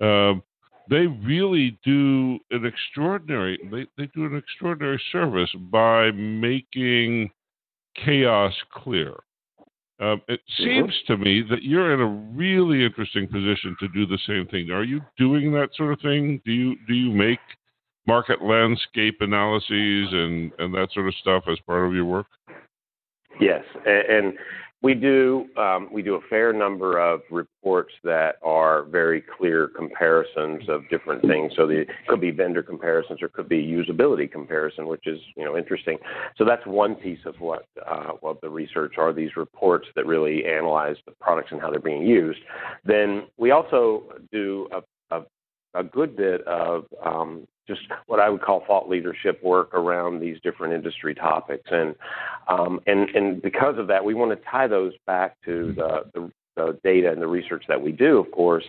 Um, 0.02 0.42
they 0.90 1.08
really 1.08 1.78
do 1.84 2.40
an 2.52 2.66
extraordinary 2.66 3.60
they, 3.72 3.86
they 3.98 4.10
do 4.16 4.26
an 4.26 4.36
extraordinary 4.36 5.02
service 5.12 5.50
by 5.72 6.12
making 6.12 7.30
chaos 8.04 8.54
clear. 8.72 9.14
Um, 10.02 10.22
it 10.30 10.40
seems 10.58 10.94
to 11.08 11.18
me 11.18 11.44
that 11.50 11.64
you're 11.64 11.94
in 11.94 12.00
a 12.00 12.38
really 12.38 12.86
interesting 12.86 13.28
position 13.28 13.76
to 13.82 13.88
do 13.90 14.06
the 14.06 14.20
same 14.26 14.48
thing. 14.48 14.72
Are 14.72 14.84
you 14.84 15.02
doing 15.18 15.52
that 15.54 15.70
sort 15.76 15.92
of 15.92 16.00
thing? 16.00 16.42
Do 16.46 16.52
you 16.52 16.76
do 16.88 16.94
you 16.94 17.12
make 17.12 17.40
market 18.08 18.42
landscape 18.42 19.18
analyses 19.20 20.08
and, 20.12 20.52
and 20.58 20.74
that 20.74 20.88
sort 20.94 21.08
of 21.08 21.14
stuff 21.16 21.44
as 21.52 21.60
part 21.68 21.86
of 21.86 21.94
your 21.94 22.06
work? 22.06 22.28
Yes, 23.40 23.64
and, 23.86 24.28
um, 24.30 24.34
we 24.82 24.94
do 26.02 26.16
a 26.16 26.22
fair 26.30 26.54
number 26.54 27.00
of 27.00 27.22
reports 27.30 27.92
that 28.04 28.36
are 28.42 28.84
very 28.84 29.22
clear 29.22 29.68
comparisons 29.68 30.70
of 30.70 30.88
different 30.90 31.22
things. 31.24 31.52
So 31.56 31.68
the 31.68 31.86
could 32.08 32.22
be 32.22 32.32
vendor 32.32 32.64
comparisons 32.64 33.22
or 33.22 33.26
it 33.26 33.34
could 33.34 33.50
be 33.50 33.62
usability 33.62 34.32
comparison, 34.32 34.88
which 34.88 35.06
is 35.06 35.20
you 35.36 35.44
know 35.44 35.58
interesting. 35.58 35.98
So 36.38 36.46
that's 36.46 36.66
one 36.66 36.96
piece 36.96 37.20
of 37.26 37.36
what 37.40 37.66
uh, 37.86 38.12
what 38.22 38.40
the 38.42 38.50
research 38.50 38.94
are 38.98 39.12
these 39.12 39.36
reports 39.36 39.88
that 39.96 40.06
really 40.06 40.46
analyze 40.46 40.96
the 41.06 41.12
products 41.20 41.52
and 41.52 41.60
how 41.60 41.70
they're 41.70 41.80
being 41.80 42.04
used. 42.04 42.40
Then 42.86 43.24
we 43.38 43.52
also 43.52 44.04
do 44.32 44.68
a, 44.72 44.82
a 45.74 45.84
good 45.84 46.16
bit 46.16 46.42
of 46.48 46.86
um, 47.04 47.48
just 47.68 47.82
what 48.08 48.20
I 48.20 48.30
would 48.30 48.42
call 48.42 48.64
thought 48.66 48.90
leadership 48.90 49.44
work 49.44 49.74
around 49.74 50.20
these 50.20 50.38
different 50.42 50.74
industry 50.74 51.14
topics, 51.14 51.70
and 51.72 51.96
um, 52.48 52.80
and 52.88 53.10
and 53.10 53.42
because 53.42 53.78
of 53.78 53.88
that, 53.88 54.04
we 54.04 54.14
want 54.14 54.32
to 54.32 54.50
tie 54.50 54.68
those 54.68 54.94
back 55.06 55.38
to 55.46 55.74
the, 55.74 56.02
the 56.14 56.32
the 56.60 56.78
data 56.84 57.12
and 57.12 57.22
the 57.22 57.28
research 57.28 57.64
that 57.68 57.82
we 57.82 57.92
do, 57.92 58.18
of 58.18 58.32
course. 58.32 58.66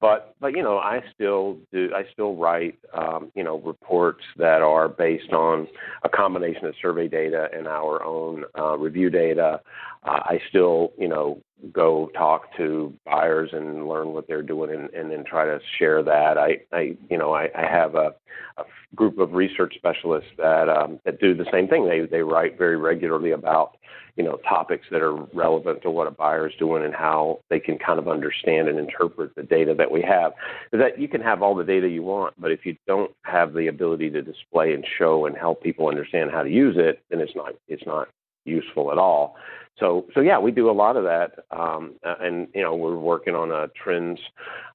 But 0.00 0.34
but 0.40 0.56
you 0.56 0.62
know, 0.62 0.78
I 0.78 1.00
still 1.14 1.58
do. 1.72 1.90
I 1.94 2.04
still 2.12 2.36
write 2.36 2.78
um, 2.94 3.30
you 3.34 3.44
know 3.44 3.58
reports 3.60 4.22
that 4.36 4.62
are 4.62 4.88
based 4.88 5.32
on 5.32 5.66
a 6.04 6.08
combination 6.08 6.64
of 6.66 6.74
survey 6.80 7.08
data 7.08 7.48
and 7.52 7.66
our 7.66 8.02
own 8.04 8.44
uh, 8.58 8.78
review 8.78 9.10
data. 9.10 9.60
Uh, 10.04 10.20
I 10.24 10.40
still 10.48 10.92
you 10.98 11.08
know 11.08 11.40
go 11.72 12.10
talk 12.14 12.54
to 12.56 12.92
buyers 13.04 13.50
and 13.52 13.88
learn 13.88 14.12
what 14.12 14.26
they're 14.26 14.42
doing 14.42 14.74
and, 14.74 14.90
and 14.94 15.10
then 15.10 15.24
try 15.24 15.44
to 15.44 15.58
share 15.78 16.02
that. 16.02 16.38
I, 16.38 16.58
I 16.72 16.96
you 17.10 17.18
know, 17.18 17.34
I, 17.34 17.48
I 17.56 17.66
have 17.66 17.94
a, 17.94 18.14
a 18.58 18.64
group 18.94 19.18
of 19.18 19.32
research 19.32 19.74
specialists 19.76 20.30
that 20.38 20.68
um, 20.68 21.00
that 21.04 21.20
do 21.20 21.34
the 21.34 21.46
same 21.52 21.68
thing. 21.68 21.88
They 21.88 22.00
they 22.06 22.22
write 22.22 22.58
very 22.58 22.76
regularly 22.76 23.32
about 23.32 23.76
you 24.16 24.24
know 24.24 24.38
topics 24.48 24.86
that 24.90 25.02
are 25.02 25.14
relevant 25.34 25.82
to 25.82 25.90
what 25.90 26.06
a 26.06 26.10
buyer 26.10 26.48
is 26.48 26.54
doing 26.58 26.84
and 26.84 26.94
how 26.94 27.40
they 27.50 27.58
can 27.58 27.78
kind 27.78 27.98
of 27.98 28.08
understand 28.08 28.68
and 28.68 28.78
interpret 28.78 29.34
the 29.34 29.42
data 29.42 29.74
that 29.76 29.90
we 29.90 30.02
have. 30.02 30.32
That 30.72 30.98
you 30.98 31.08
can 31.08 31.20
have 31.20 31.42
all 31.42 31.54
the 31.54 31.64
data 31.64 31.88
you 31.88 32.02
want, 32.02 32.34
but 32.38 32.50
if 32.50 32.64
you 32.64 32.76
don't 32.86 33.12
have 33.22 33.54
the 33.54 33.68
ability 33.68 34.10
to 34.10 34.22
display 34.22 34.74
and 34.74 34.84
show 34.98 35.26
and 35.26 35.36
help 35.36 35.62
people 35.62 35.88
understand 35.88 36.30
how 36.30 36.42
to 36.42 36.50
use 36.50 36.76
it, 36.78 37.02
then 37.10 37.20
it's 37.20 37.34
not 37.34 37.54
it's 37.68 37.86
not 37.86 38.08
useful 38.44 38.92
at 38.92 38.98
all. 38.98 39.36
So, 39.80 40.06
so 40.14 40.20
yeah, 40.20 40.38
we 40.38 40.52
do 40.52 40.70
a 40.70 40.72
lot 40.72 40.96
of 40.96 41.02
that, 41.02 41.32
um, 41.50 41.94
and 42.04 42.46
you 42.54 42.62
know, 42.62 42.76
we're 42.76 42.96
working 42.96 43.34
on 43.34 43.50
a 43.50 43.66
trends 43.68 44.20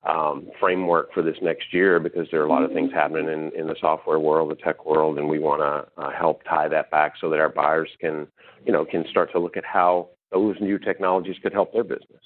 um, 0.03 0.49
framework 0.59 1.13
for 1.13 1.21
this 1.21 1.37
next 1.41 1.73
year 1.73 2.01
because 2.01 2.27
there 2.31 2.41
are 2.41 2.45
a 2.45 2.49
lot 2.49 2.63
of 2.63 2.73
things 2.73 2.91
happening 2.91 3.29
in, 3.29 3.51
in 3.57 3.67
the 3.67 3.75
software 3.79 4.19
world, 4.19 4.51
the 4.51 4.55
tech 4.55 4.85
world, 4.85 5.17
and 5.17 5.29
we 5.29 5.39
want 5.39 5.61
to 5.61 6.01
uh, 6.01 6.11
help 6.11 6.43
tie 6.43 6.67
that 6.67 6.91
back 6.91 7.13
so 7.21 7.29
that 7.29 7.39
our 7.39 7.47
buyers 7.49 7.89
can, 8.01 8.27
you 8.65 8.73
know, 8.73 8.83
can 8.83 9.05
start 9.09 9.31
to 9.31 9.39
look 9.39 9.55
at 9.55 9.63
how 9.63 10.09
those 10.33 10.57
new 10.59 10.77
technologies 10.77 11.37
could 11.41 11.53
help 11.53 11.71
their 11.71 11.83
business. 11.83 12.23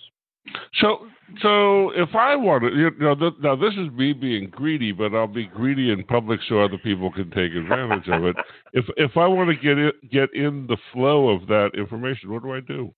So, 0.81 1.07
so 1.41 1.91
if 1.91 2.15
I 2.15 2.35
want 2.35 2.63
to, 2.63 2.69
you 2.69 2.91
know, 2.99 3.15
th- 3.15 3.33
now 3.41 3.55
this 3.55 3.73
is 3.73 3.89
me 3.91 4.13
being 4.13 4.49
greedy, 4.49 4.91
but 4.91 5.15
I'll 5.15 5.27
be 5.27 5.45
greedy 5.45 5.91
in 5.91 6.03
public 6.03 6.39
so 6.47 6.61
other 6.61 6.77
people 6.77 7.11
can 7.11 7.29
take 7.31 7.53
advantage 7.53 8.07
of 8.07 8.25
it. 8.25 8.35
If 8.75 8.85
if 8.97 9.17
I 9.17 9.27
want 9.27 9.51
to 9.51 9.55
get 9.55 9.77
it, 9.77 9.93
get 10.09 10.33
in 10.33 10.65
the 10.65 10.77
flow 10.91 11.29
of 11.29 11.45
that 11.45 11.71
information, 11.75 12.31
what 12.31 12.41
do 12.41 12.53
I 12.53 12.59
do? 12.59 12.91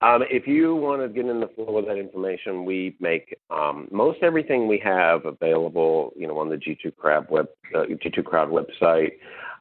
Um, 0.00 0.22
if 0.30 0.46
you 0.46 0.74
want 0.74 1.02
to 1.02 1.08
get 1.08 1.28
in 1.28 1.40
the 1.40 1.48
flow 1.48 1.78
of 1.78 1.86
that 1.86 1.98
information, 1.98 2.64
we 2.64 2.96
make 3.00 3.36
um, 3.50 3.88
most 3.90 4.22
everything 4.22 4.68
we 4.68 4.78
have 4.84 5.24
available, 5.24 6.12
you 6.16 6.26
know, 6.26 6.38
on 6.38 6.48
the 6.48 6.56
G2 6.56 6.96
Crowd 6.96 7.26
web, 7.30 7.48
uh, 7.74 7.84
G2 7.84 8.24
Crowd 8.24 8.50
website. 8.50 9.12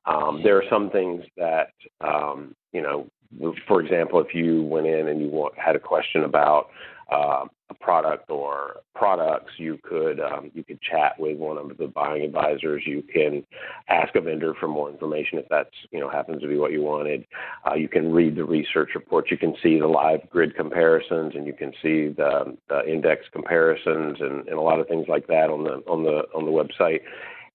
Um, 0.05 0.41
there 0.43 0.57
are 0.57 0.63
some 0.69 0.89
things 0.89 1.23
that, 1.37 1.71
um, 2.01 2.53
you 2.73 2.81
know, 2.81 3.09
for 3.67 3.81
example, 3.81 4.19
if 4.19 4.33
you 4.33 4.63
went 4.63 4.87
in 4.87 5.07
and 5.07 5.21
you 5.21 5.29
want, 5.29 5.57
had 5.57 5.75
a 5.75 5.79
question 5.79 6.23
about 6.23 6.67
uh, 7.11 7.45
a 7.69 7.73
product 7.73 8.29
or 8.29 8.81
products, 8.93 9.51
you 9.57 9.79
could 9.83 10.19
um, 10.19 10.51
you 10.53 10.63
could 10.63 10.79
chat 10.81 11.19
with 11.19 11.37
one 11.37 11.57
of 11.57 11.77
the 11.77 11.87
buying 11.87 12.23
advisors. 12.23 12.83
You 12.85 13.01
can 13.01 13.45
ask 13.89 14.15
a 14.15 14.21
vendor 14.21 14.53
for 14.59 14.67
more 14.67 14.89
information 14.89 15.39
if 15.39 15.45
that's 15.49 15.73
you 15.91 15.99
know 15.99 16.09
happens 16.09 16.41
to 16.41 16.47
be 16.47 16.57
what 16.57 16.71
you 16.71 16.81
wanted. 16.81 17.25
Uh, 17.67 17.75
you 17.75 17.87
can 17.87 18.11
read 18.11 18.35
the 18.35 18.43
research 18.43 18.89
reports. 18.95 19.31
You 19.31 19.37
can 19.37 19.55
see 19.63 19.79
the 19.79 19.87
live 19.87 20.29
grid 20.29 20.55
comparisons, 20.55 21.33
and 21.35 21.47
you 21.47 21.53
can 21.53 21.71
see 21.81 22.09
the, 22.09 22.55
the 22.69 22.87
index 22.87 23.25
comparisons 23.31 24.17
and, 24.19 24.47
and 24.47 24.57
a 24.57 24.61
lot 24.61 24.79
of 24.79 24.87
things 24.87 25.07
like 25.07 25.27
that 25.27 25.49
on 25.49 25.63
the 25.63 25.83
on 25.87 26.03
the 26.03 26.23
on 26.35 26.45
the 26.45 26.51
website. 26.51 27.01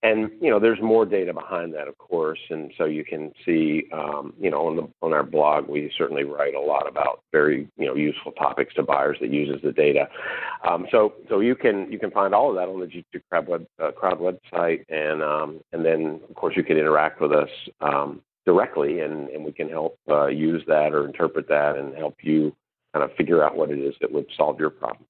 And 0.02 0.30
you 0.40 0.50
know, 0.50 0.58
there's 0.58 0.80
more 0.80 1.04
data 1.04 1.34
behind 1.34 1.74
that, 1.74 1.86
of 1.86 1.98
course, 1.98 2.38
and 2.48 2.72
so 2.78 2.86
you 2.86 3.04
can 3.04 3.32
see, 3.44 3.84
um, 3.92 4.32
you 4.40 4.50
know, 4.50 4.66
on 4.66 4.76
the 4.76 4.88
on 5.02 5.12
our 5.12 5.22
blog, 5.22 5.68
we 5.68 5.92
certainly 5.96 6.24
write 6.24 6.54
a 6.54 6.60
lot 6.60 6.88
about 6.88 7.22
very 7.32 7.68
you 7.76 7.86
know 7.86 7.94
useful 7.94 8.32
topics 8.32 8.72
to 8.74 8.82
buyers 8.82 9.18
that 9.20 9.30
uses 9.30 9.60
the 9.62 9.72
data. 9.72 10.08
Um, 10.66 10.86
so 10.90 11.12
so 11.28 11.40
you 11.40 11.54
can 11.54 11.92
you 11.92 11.98
can 11.98 12.10
find 12.10 12.34
all 12.34 12.48
of 12.48 12.56
that 12.56 12.72
on 12.72 12.80
the 12.80 12.86
G2 12.86 13.20
Crowd, 13.28 13.48
web, 13.48 13.66
uh, 13.78 13.90
Crowd 13.90 14.20
website, 14.20 14.84
and 14.88 15.22
um, 15.22 15.60
and 15.72 15.84
then 15.84 16.20
of 16.30 16.34
course 16.34 16.56
you 16.56 16.64
can 16.64 16.78
interact 16.78 17.20
with 17.20 17.32
us 17.32 17.50
um, 17.82 18.22
directly, 18.46 19.00
and 19.00 19.28
and 19.28 19.44
we 19.44 19.52
can 19.52 19.68
help 19.68 19.98
uh, 20.08 20.28
use 20.28 20.62
that 20.66 20.94
or 20.94 21.04
interpret 21.04 21.46
that 21.48 21.76
and 21.76 21.94
help 21.94 22.16
you 22.22 22.56
kind 22.94 23.04
of 23.04 23.14
figure 23.16 23.44
out 23.44 23.54
what 23.54 23.70
it 23.70 23.78
is 23.78 23.94
that 24.00 24.10
would 24.10 24.26
solve 24.34 24.58
your 24.58 24.70
problem. 24.70 25.04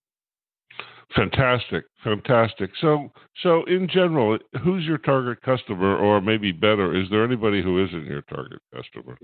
Fantastic, 1.17 1.85
fantastic. 2.05 2.71
So, 2.81 3.11
so 3.43 3.65
in 3.65 3.89
general, 3.93 4.39
who's 4.63 4.85
your 4.85 4.99
target 4.99 5.43
customer, 5.43 5.97
or 5.97 6.21
maybe 6.21 6.53
better, 6.53 6.95
is 6.95 7.09
there 7.11 7.25
anybody 7.25 7.63
who 7.63 7.85
isn't 7.85 8.07
your 8.07 8.23
target 8.23 8.61
customer? 8.73 9.19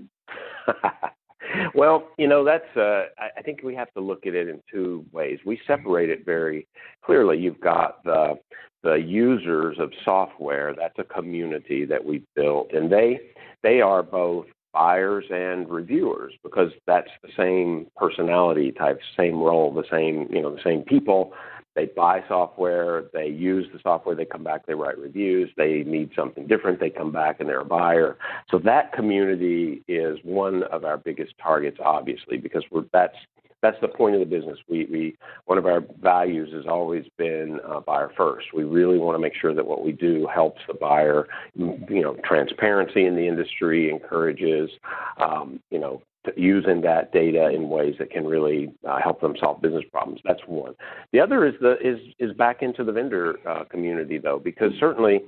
well, 1.75 2.09
you 2.17 2.27
know, 2.27 2.43
that's. 2.43 2.75
Uh, 2.75 3.05
I 3.37 3.41
think 3.41 3.63
we 3.63 3.73
have 3.75 3.91
to 3.93 4.01
look 4.01 4.25
at 4.25 4.35
it 4.35 4.49
in 4.49 4.61
two 4.71 5.05
ways. 5.13 5.39
We 5.45 5.59
separate 5.65 6.09
it 6.09 6.25
very 6.25 6.67
clearly. 7.05 7.37
You've 7.37 7.61
got 7.61 8.03
the 8.03 8.35
the 8.83 8.95
users 8.95 9.77
of 9.79 9.91
software. 10.03 10.73
That's 10.77 10.97
a 10.99 11.03
community 11.03 11.85
that 11.85 12.03
we 12.03 12.23
built, 12.35 12.73
and 12.73 12.91
they 12.91 13.19
they 13.63 13.81
are 13.81 14.03
both 14.03 14.47
buyers 14.73 15.25
and 15.31 15.69
reviewers 15.69 16.33
because 16.43 16.71
that's 16.85 17.09
the 17.23 17.29
same 17.35 17.87
personality 17.95 18.71
type, 18.71 18.99
same 19.17 19.41
role, 19.41 19.73
the 19.73 19.85
same 19.89 20.27
you 20.29 20.41
know 20.41 20.53
the 20.53 20.63
same 20.63 20.81
people 20.81 21.33
they 21.77 21.85
buy 21.85 22.23
software, 22.27 23.03
they 23.13 23.27
use 23.27 23.67
the 23.71 23.79
software, 23.83 24.15
they 24.15 24.25
come 24.25 24.43
back, 24.43 24.65
they 24.65 24.73
write 24.73 24.97
reviews, 24.97 25.47
they 25.57 25.83
need 25.83 26.09
something 26.15 26.47
different, 26.47 26.79
they 26.79 26.89
come 26.89 27.11
back 27.11 27.39
and 27.39 27.47
they're 27.47 27.61
a 27.61 27.65
buyer. 27.65 28.17
So 28.49 28.57
that 28.65 28.93
community 28.93 29.83
is 29.87 30.17
one 30.23 30.63
of 30.63 30.83
our 30.83 30.97
biggest 30.97 31.35
targets, 31.37 31.77
obviously, 31.79 32.37
because 32.37 32.63
we're, 32.71 32.85
that's 32.91 33.15
that's 33.61 33.77
the 33.81 33.87
point 33.87 34.15
of 34.15 34.19
the 34.19 34.25
business. 34.25 34.57
We, 34.67 34.85
we 34.85 35.17
one 35.45 35.57
of 35.57 35.65
our 35.65 35.83
values 36.01 36.51
has 36.53 36.65
always 36.67 37.05
been 37.17 37.59
uh, 37.67 37.79
buyer 37.81 38.11
first. 38.15 38.47
We 38.53 38.63
really 38.63 38.97
want 38.97 39.15
to 39.15 39.19
make 39.19 39.33
sure 39.35 39.53
that 39.53 39.65
what 39.65 39.83
we 39.83 39.91
do 39.91 40.27
helps 40.31 40.61
the 40.67 40.75
buyer. 40.75 41.27
You 41.55 42.01
know, 42.01 42.15
transparency 42.23 43.05
in 43.05 43.15
the 43.15 43.27
industry 43.27 43.89
encourages 43.89 44.69
um, 45.17 45.59
you 45.71 45.79
know 45.79 46.01
using 46.35 46.81
that 46.81 47.11
data 47.11 47.49
in 47.49 47.69
ways 47.69 47.95
that 47.99 48.11
can 48.11 48.25
really 48.25 48.71
uh, 48.87 48.99
help 49.01 49.21
them 49.21 49.35
solve 49.39 49.61
business 49.61 49.83
problems. 49.91 50.19
That's 50.23 50.41
one. 50.47 50.73
The 51.13 51.19
other 51.19 51.45
is 51.45 51.53
the 51.61 51.77
is 51.79 51.99
is 52.19 52.33
back 52.33 52.61
into 52.61 52.83
the 52.83 52.91
vendor 52.91 53.39
uh, 53.47 53.63
community 53.65 54.17
though, 54.17 54.39
because 54.39 54.71
certainly 54.79 55.21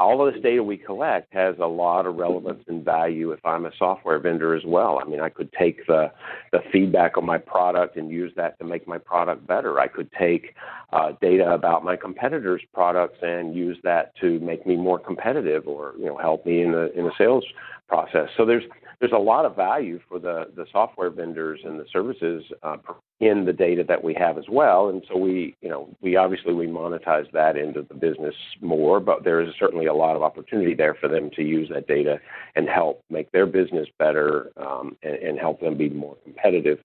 all 0.00 0.26
of 0.26 0.32
this 0.32 0.42
data 0.42 0.62
we 0.62 0.78
collect 0.78 1.32
has 1.34 1.54
a 1.60 1.66
lot 1.66 2.06
of 2.06 2.16
relevance 2.16 2.64
and 2.68 2.82
value 2.82 3.32
if 3.32 3.44
I'm 3.44 3.66
a 3.66 3.70
software 3.78 4.18
vendor 4.18 4.54
as 4.54 4.64
well. 4.64 4.98
I 4.98 5.06
mean, 5.06 5.20
I 5.20 5.28
could 5.28 5.52
take 5.52 5.86
the 5.86 6.10
the 6.52 6.60
feedback 6.72 7.18
on 7.18 7.26
my 7.26 7.36
product 7.36 7.96
and 7.96 8.10
use 8.10 8.32
that 8.36 8.58
to 8.58 8.64
make 8.64 8.88
my 8.88 8.96
product 8.96 9.46
better. 9.46 9.78
I 9.78 9.88
could 9.88 10.10
take 10.18 10.54
uh, 10.92 11.12
data 11.20 11.52
about 11.52 11.84
my 11.84 11.96
competitors' 11.96 12.62
products 12.72 13.18
and 13.20 13.54
use 13.54 13.76
that 13.84 14.16
to 14.22 14.40
make 14.40 14.66
me 14.66 14.76
more 14.76 14.98
competitive, 14.98 15.68
or 15.68 15.92
you 15.98 16.06
know, 16.06 16.16
help 16.16 16.46
me 16.46 16.62
in 16.62 16.72
the 16.72 16.90
in 16.98 17.04
the 17.04 17.12
sales 17.18 17.44
process. 17.86 18.30
So 18.38 18.46
there's 18.46 18.64
there's 19.00 19.12
a 19.12 19.18
lot 19.18 19.44
of 19.44 19.54
value 19.54 20.00
for 20.08 20.18
the, 20.18 20.50
the 20.56 20.66
software 20.72 21.10
vendors 21.10 21.60
and 21.64 21.78
the 21.78 21.86
services 21.92 22.44
uh, 22.62 22.76
in 23.20 23.44
the 23.44 23.52
data 23.52 23.84
that 23.86 24.02
we 24.02 24.14
have 24.14 24.38
as 24.38 24.46
well. 24.48 24.88
And 24.88 25.04
so 25.06 25.16
we, 25.18 25.54
you 25.60 25.68
know, 25.68 25.94
we 26.00 26.16
obviously 26.16 26.54
we 26.54 26.66
monetize 26.66 27.30
that 27.32 27.54
into 27.54 27.82
the 27.82 27.94
business 27.94 28.34
more, 28.62 28.98
but 28.98 29.24
there 29.24 29.42
is 29.42 29.50
certainly 29.58 29.86
a 29.86 29.94
lot 29.94 30.16
of 30.16 30.22
opportunity 30.22 30.74
there 30.74 30.94
for 30.94 31.06
them 31.06 31.30
to 31.36 31.42
use 31.42 31.68
that 31.68 31.86
data 31.86 32.18
and 32.56 32.66
help 32.66 33.04
make 33.10 33.30
their 33.30 33.44
business 33.44 33.86
better 33.98 34.50
um, 34.56 34.96
and, 35.02 35.16
and, 35.16 35.38
help 35.38 35.60
them 35.60 35.76
be 35.76 35.90
more 35.90 36.16
competitive. 36.24 36.78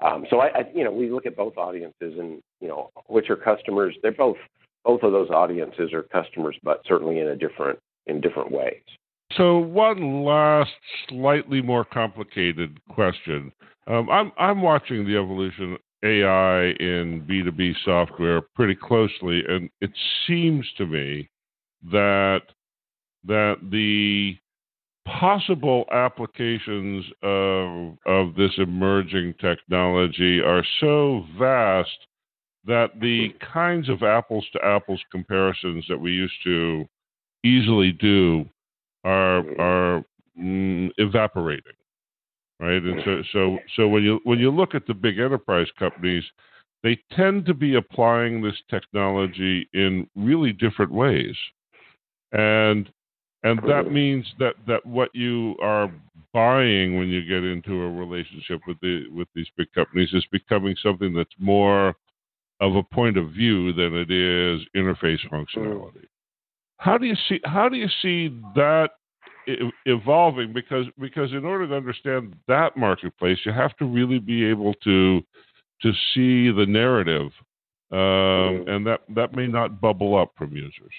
Um, 0.00 0.26
so 0.28 0.40
I, 0.40 0.48
I, 0.48 0.64
you 0.74 0.84
know, 0.84 0.92
we 0.92 1.10
look 1.10 1.24
at 1.24 1.36
both 1.36 1.56
audiences 1.56 2.18
and 2.18 2.42
you 2.60 2.68
know 2.68 2.90
which 3.06 3.30
are 3.30 3.36
customers. 3.36 3.96
They're 4.02 4.12
both 4.12 4.36
both 4.84 5.02
of 5.02 5.12
those 5.12 5.30
audiences 5.30 5.92
are 5.92 6.02
customers, 6.02 6.56
but 6.62 6.82
certainly 6.86 7.18
in 7.20 7.28
a 7.28 7.36
different 7.36 7.78
in 8.06 8.20
different 8.20 8.50
ways. 8.50 8.82
So 9.36 9.58
one 9.58 10.24
last, 10.24 10.70
slightly 11.08 11.60
more 11.60 11.84
complicated 11.84 12.80
question. 12.88 13.52
Um, 13.86 14.08
I'm 14.10 14.32
I'm 14.38 14.62
watching 14.62 15.04
the 15.04 15.16
evolution 15.16 15.76
AI 16.02 16.70
in 16.80 17.26
B2B 17.28 17.74
software 17.84 18.42
pretty 18.54 18.74
closely, 18.74 19.42
and 19.48 19.68
it 19.80 19.90
seems 20.26 20.66
to 20.78 20.86
me 20.86 21.28
that 21.90 22.42
that 23.24 23.56
the 23.70 24.36
possible 25.06 25.84
applications 25.90 27.04
of 27.22 27.96
of 28.06 28.34
this 28.34 28.52
emerging 28.58 29.34
technology 29.40 30.40
are 30.40 30.64
so 30.80 31.24
vast 31.38 32.06
that 32.64 32.90
the 33.00 33.34
kinds 33.52 33.88
of 33.88 34.02
apples 34.02 34.44
to 34.52 34.64
apples 34.64 35.00
comparisons 35.10 35.84
that 35.88 35.98
we 35.98 36.12
used 36.12 36.34
to 36.44 36.86
easily 37.44 37.92
do 37.92 38.44
are 39.04 39.38
are 39.60 40.04
mm, 40.38 40.90
evaporating, 40.98 41.72
right? 42.60 42.82
And 42.82 43.00
so 43.04 43.22
so 43.32 43.58
so 43.76 43.88
when 43.88 44.02
you 44.02 44.20
when 44.24 44.38
you 44.38 44.50
look 44.50 44.74
at 44.74 44.86
the 44.86 44.94
big 44.94 45.18
enterprise 45.18 45.68
companies, 45.78 46.24
they 46.82 46.98
tend 47.12 47.46
to 47.46 47.54
be 47.54 47.74
applying 47.74 48.40
this 48.40 48.60
technology 48.70 49.68
in 49.72 50.08
really 50.16 50.52
different 50.52 50.92
ways, 50.92 51.34
and 52.32 52.90
and 53.44 53.60
that 53.68 53.92
means 53.92 54.26
that 54.38 54.54
that 54.66 54.84
what 54.84 55.14
you 55.14 55.56
are 55.62 55.90
buying 56.32 56.98
when 56.98 57.08
you 57.08 57.22
get 57.22 57.44
into 57.44 57.82
a 57.82 57.90
relationship 57.90 58.60
with 58.66 58.78
the 58.80 59.04
with 59.10 59.28
these 59.34 59.46
big 59.56 59.72
companies 59.72 60.12
is 60.12 60.26
becoming 60.32 60.74
something 60.82 61.14
that's 61.14 61.34
more 61.38 61.94
of 62.60 62.74
a 62.74 62.82
point 62.82 63.16
of 63.16 63.30
view 63.30 63.72
than 63.72 63.94
it 63.94 64.10
is 64.10 64.60
interface 64.76 65.20
functionality. 65.30 66.06
How 66.78 66.96
do 66.96 67.06
you 67.06 67.16
see 67.28 67.40
how 67.44 67.68
do 67.68 67.76
you 67.76 67.88
see 68.02 68.28
that 68.54 68.90
evolving? 69.84 70.52
Because 70.52 70.86
because 70.98 71.32
in 71.32 71.44
order 71.44 71.66
to 71.66 71.74
understand 71.74 72.34
that 72.46 72.76
marketplace, 72.76 73.38
you 73.44 73.52
have 73.52 73.76
to 73.76 73.84
really 73.84 74.18
be 74.18 74.44
able 74.44 74.74
to 74.84 75.20
to 75.82 75.92
see 76.14 76.50
the 76.50 76.66
narrative, 76.66 77.30
um, 77.92 77.98
mm-hmm. 77.98 78.70
and 78.70 78.86
that 78.86 79.00
that 79.14 79.34
may 79.34 79.46
not 79.46 79.80
bubble 79.80 80.16
up 80.16 80.32
from 80.36 80.54
users. 80.54 80.92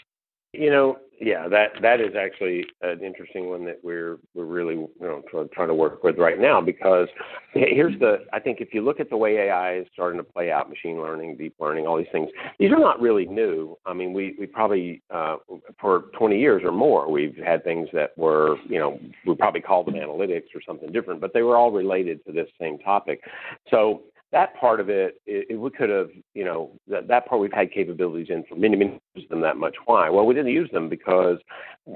You 0.54 0.72
know, 0.72 0.98
yeah, 1.22 1.48
that 1.50 1.74
that 1.82 2.00
is 2.00 2.16
actually 2.18 2.66
an 2.82 3.04
interesting 3.04 3.50
one 3.50 3.66
that 3.66 3.80
we're 3.84 4.18
we're 4.34 4.46
really 4.46 4.76
you 4.76 4.90
know 5.00 5.22
trying 5.54 5.68
to 5.68 5.76
work 5.76 6.04
with 6.04 6.18
right 6.18 6.40
now 6.40 6.60
because 6.62 7.08
here's 7.54 8.00
the 8.00 8.26
I 8.34 8.40
think 8.40 8.60
if 8.62 8.74
you 8.74 8.82
look 8.82 9.00
at 9.00 9.10
the 9.10 9.18
way 9.18 9.36
AI 9.38 9.78
is 9.80 9.88
starting 9.94 10.18
to 10.18 10.24
play 10.24 10.52
out, 10.52 10.70
machine 10.70 11.00
learning, 11.00 11.38
deep 11.38 11.56
learning, 11.60 11.86
all 11.86 11.98
these 11.98 12.08
things, 12.12 12.30
these 12.58 12.72
are 12.72 12.80
not 12.80 13.00
really 13.00 13.26
new. 13.26 13.78
I 13.86 13.94
mean, 13.94 14.14
we 14.14 14.36
we 14.40 14.48
probably 14.48 15.04
uh, 15.12 15.38
for 15.80 16.06
20 16.18 16.40
years 16.40 16.64
or 16.64 16.72
more 16.72 17.12
we've 17.12 17.38
had 17.38 17.64
things 17.64 17.90
that 17.94 18.18
were 18.18 18.56
you 18.68 18.80
know 18.80 19.00
we 19.28 19.36
probably 19.36 19.62
called 19.62 19.88
them 19.88 19.96
analytics 19.96 20.56
or 20.56 20.62
something 20.66 20.92
different, 20.92 21.22
but 21.22 21.34
they 21.34 21.44
were 21.44 21.58
all 21.58 21.72
related 21.72 22.26
to 22.26 22.32
this 22.32 22.48
same 22.60 22.80
topic. 22.80 23.22
So 23.70 24.02
that 24.32 24.56
part 24.60 24.80
of 24.80 24.90
it, 24.90 25.20
it, 25.26 25.48
it 25.50 25.56
we 25.56 25.70
could 25.72 25.90
have, 25.90 26.10
you 26.34 26.46
know, 26.46 26.72
that, 26.88 27.08
that 27.08 27.28
part 27.28 27.42
we've 27.42 27.52
had 27.52 27.72
capabilities 27.72 28.28
in 28.30 28.44
for 28.48 28.56
many, 28.56 28.76
many 28.76 29.00
years 29.16 29.28
them 29.30 29.42
that 29.42 29.58
much. 29.58 29.76
Why? 29.86 30.10
Well, 30.10 30.26
we 30.26 30.36
didn't 30.36 30.52
use 30.52 30.70
them 30.72 30.88
because 30.88 31.38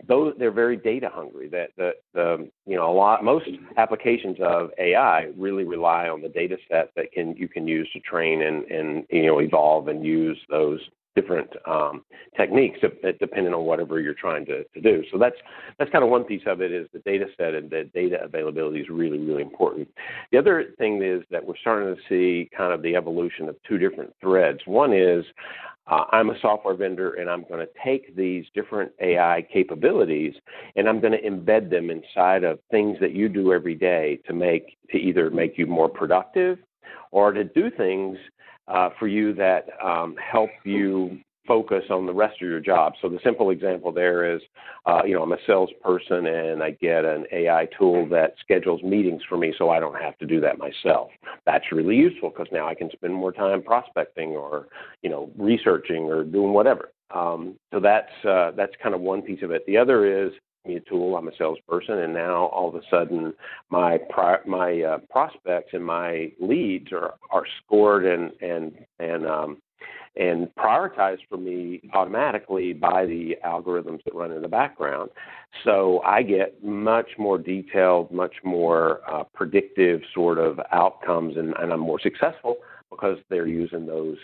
those 0.08 0.34
they're 0.40 0.52
very 0.52 0.78
data 0.78 1.10
hungry. 1.14 1.48
That 1.50 1.70
the, 1.78 1.92
the 2.14 2.50
you 2.66 2.76
know 2.76 2.92
a 2.92 2.94
lot 2.94 3.24
most 3.24 3.48
applications 3.78 4.38
of 4.42 4.72
AI 4.80 5.30
really 5.38 5.64
rely 5.64 6.10
on 6.10 6.22
the 6.22 6.30
data 6.30 6.58
set 6.70 6.90
that 6.96 7.12
can 7.12 7.36
you 7.38 7.48
can 7.48 7.68
use 7.68 7.90
to 7.94 8.00
train 8.00 8.42
and 8.42 8.64
and 8.66 9.06
you 9.12 9.28
know 9.28 9.40
evolve 9.40 9.88
and 9.88 10.04
use 10.04 10.40
those 10.50 10.80
different 11.16 11.50
um, 11.68 12.04
techniques 12.36 12.80
depending 13.20 13.54
on 13.54 13.66
whatever 13.66 14.00
you're 14.00 14.14
trying 14.14 14.46
to, 14.46 14.64
to 14.64 14.82
do. 14.82 15.04
So 15.12 15.18
that's 15.18 15.36
that's 15.78 15.92
kind 15.92 16.04
of 16.04 16.10
one 16.10 16.24
piece 16.24 16.44
of 16.46 16.62
it 16.62 16.72
is 16.72 16.88
the 16.94 17.00
data 17.00 17.26
set 17.38 17.54
and 17.54 17.70
the 17.70 17.90
data 17.94 18.18
availability 18.24 18.80
is 18.80 18.90
really 18.90 19.20
really 19.20 19.42
important. 19.42 19.88
The 20.32 20.38
other 20.38 20.66
thing 20.78 21.02
is 21.04 21.24
that 21.32 21.46
we're 21.46 21.58
starting 21.62 21.96
to 21.96 22.02
see 22.10 22.50
kind 22.56 22.74
of 22.74 22.82
the 22.82 22.96
evolution 22.96 23.50
of 23.50 23.56
two 23.68 23.78
different 23.78 24.14
threads. 24.22 24.60
One 24.66 24.94
is 24.94 25.26
uh, 25.88 26.06
I'm 26.12 26.30
a 26.30 26.40
software 26.42 26.76
vendor 26.76 27.14
and 27.14 27.30
I'm 27.30 27.44
going 27.44 27.60
to 27.60 27.72
take 27.84 28.16
these 28.16 28.46
different 28.54 28.92
AI 29.02 29.46
capabilities 29.52 30.34
and 30.76 30.88
I'm 30.88 31.02
going 31.02 31.14
to 31.14 31.22
embed 31.22 31.70
them 31.70 31.90
inside 31.90 32.44
of 32.44 32.60
things 32.72 32.98
that 33.02 33.12
you 33.12 33.28
do 33.28 33.54
every 33.54 33.76
day 33.76 34.20
to 34.28 34.34
make 34.34 34.78
to 34.92 34.98
either 34.98 35.30
make 35.30 35.58
you 35.58 35.68
more 35.68 35.90
productive 35.90 36.60
or 37.12 37.32
to 37.32 37.44
do 37.44 37.70
things 37.70 38.18
uh, 38.68 38.90
for 39.00 39.08
you 39.08 39.34
that 39.34 39.68
um, 39.84 40.16
help 40.32 40.50
you 40.64 41.20
focus 41.48 41.84
on 41.90 42.06
the 42.06 42.14
rest 42.14 42.42
of 42.42 42.48
your 42.48 42.60
job. 42.60 42.94
So 43.02 43.10
the 43.10 43.20
simple 43.24 43.50
example 43.50 43.92
there 43.92 44.34
is, 44.34 44.42
uh, 44.86 45.02
you 45.06 45.14
know, 45.14 45.24
I'm 45.24 45.34
a 45.34 45.38
salesperson 45.46 46.26
and 46.26 46.64
I 46.64 46.72
get 46.72 47.06
an 47.06 47.26
AI 47.32 47.68
tool 47.78 48.08
that 48.10 48.36
schedules 48.40 48.82
meetings 48.82 49.22
for 49.28 49.38
me 49.38 49.54
so 49.58 49.70
I 49.70 49.80
don't 49.80 50.00
have 50.02 50.18
to 50.20 50.26
do 50.26 50.40
that 50.42 50.58
myself. 50.58 51.10
That's 51.46 51.66
really 51.72 51.96
useful 51.96 52.30
because 52.30 52.48
now 52.52 52.68
I 52.68 52.76
can 52.76 52.90
spend 52.92 53.14
more 53.14 53.32
time 53.32 53.62
prospecting 53.62 54.30
or, 54.30 54.68
you 55.02 55.10
know, 55.10 55.32
researching 55.38 56.04
or 56.04 56.24
doing 56.24 56.54
whatever. 56.54 56.92
Um, 57.14 57.56
so 57.74 57.80
that's 57.80 58.12
uh, 58.26 58.52
that's 58.56 58.74
kind 58.82 58.96
of 58.96 59.02
one 59.02 59.22
piece 59.22 59.44
of 59.44 59.52
it. 59.52 59.64
The 59.68 59.78
other 59.78 60.26
is 60.26 60.32
me 60.66 60.76
a 60.76 60.80
tool. 60.82 61.16
I'm 61.16 61.28
a 61.28 61.36
salesperson, 61.38 62.00
and 62.00 62.14
now 62.14 62.46
all 62.46 62.70
of 62.70 62.76
a 62.76 62.82
sudden, 62.90 63.34
my 63.70 64.00
my 64.46 64.82
uh, 64.82 64.98
prospects 65.10 65.72
and 65.74 65.86
my 65.86 66.32
leads 66.40 66.92
are 66.92 67.16
are 67.32 67.46
scored 67.64 68.06
and 68.06 68.32
and 68.42 68.86
and 69.00 69.28
um, 69.28 69.58
and 70.16 70.48
prioritized 70.56 71.22
for 71.28 71.38
me 71.38 71.82
automatically 71.94 72.74
by 72.74 73.06
the 73.06 73.36
algorithms 73.46 74.04
that 74.04 74.14
run 74.14 74.32
in 74.32 74.42
the 74.42 74.48
background. 74.48 75.10
So 75.64 76.02
I 76.06 76.22
get 76.22 76.64
much 76.64 77.10
more 77.18 77.38
detailed, 77.38 78.12
much 78.12 78.36
more 78.44 79.02
uh, 79.12 79.24
predictive 79.34 80.02
sort 80.14 80.38
of 80.38 80.60
outcomes, 80.72 81.38
and, 81.38 81.54
and 81.60 81.74
I'm 81.74 81.80
more 81.80 82.00
successful 82.00 82.58
because 82.92 83.18
they're 83.30 83.48
using 83.48 83.86
those 83.88 84.18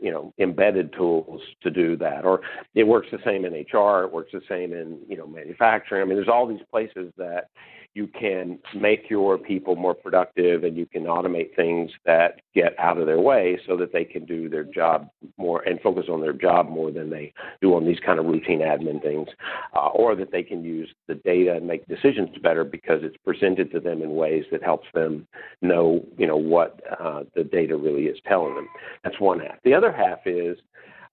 you 0.00 0.10
know 0.10 0.32
embedded 0.38 0.92
tools 0.92 1.40
to 1.62 1.70
do 1.70 1.96
that. 1.96 2.24
Or 2.24 2.40
it 2.74 2.84
works 2.84 3.08
the 3.10 3.18
same 3.24 3.44
in 3.44 3.52
hr 3.52 4.04
it 4.04 4.12
works 4.12 4.32
the 4.32 4.42
same 4.48 4.72
in 4.72 4.98
you 5.08 5.16
know 5.16 5.26
manufacturing. 5.26 6.02
I 6.02 6.04
mean 6.04 6.16
there's 6.16 6.28
all 6.28 6.46
these 6.46 6.64
places 6.70 7.12
that 7.16 7.50
you 7.96 8.06
can 8.08 8.58
make 8.78 9.08
your 9.08 9.38
people 9.38 9.74
more 9.74 9.94
productive 9.94 10.64
and 10.64 10.76
you 10.76 10.84
can 10.84 11.04
automate 11.04 11.56
things 11.56 11.90
that 12.04 12.42
get 12.54 12.78
out 12.78 12.98
of 12.98 13.06
their 13.06 13.18
way 13.18 13.58
so 13.66 13.74
that 13.74 13.90
they 13.90 14.04
can 14.04 14.26
do 14.26 14.50
their 14.50 14.64
job 14.64 15.08
more 15.38 15.62
and 15.62 15.80
focus 15.80 16.04
on 16.10 16.20
their 16.20 16.34
job 16.34 16.68
more 16.68 16.90
than 16.90 17.08
they 17.08 17.32
do 17.62 17.74
on 17.74 17.86
these 17.86 17.98
kind 18.04 18.18
of 18.18 18.26
routine 18.26 18.60
admin 18.60 19.00
things 19.02 19.28
uh, 19.74 19.86
or 19.88 20.14
that 20.14 20.30
they 20.30 20.42
can 20.42 20.62
use 20.62 20.90
the 21.08 21.14
data 21.14 21.54
and 21.54 21.66
make 21.66 21.88
decisions 21.88 22.28
better 22.42 22.64
because 22.64 23.00
it's 23.02 23.16
presented 23.24 23.72
to 23.72 23.80
them 23.80 24.02
in 24.02 24.14
ways 24.14 24.44
that 24.52 24.62
helps 24.62 24.86
them 24.92 25.26
know 25.62 26.04
you 26.18 26.26
know 26.26 26.36
what 26.36 26.78
uh, 27.00 27.22
the 27.34 27.44
data 27.44 27.78
really 27.78 28.04
is 28.04 28.18
telling 28.28 28.54
them. 28.54 28.68
That's 29.04 29.18
one 29.18 29.40
half. 29.40 29.56
The 29.64 29.72
other 29.72 29.90
half 29.90 30.18
is 30.26 30.58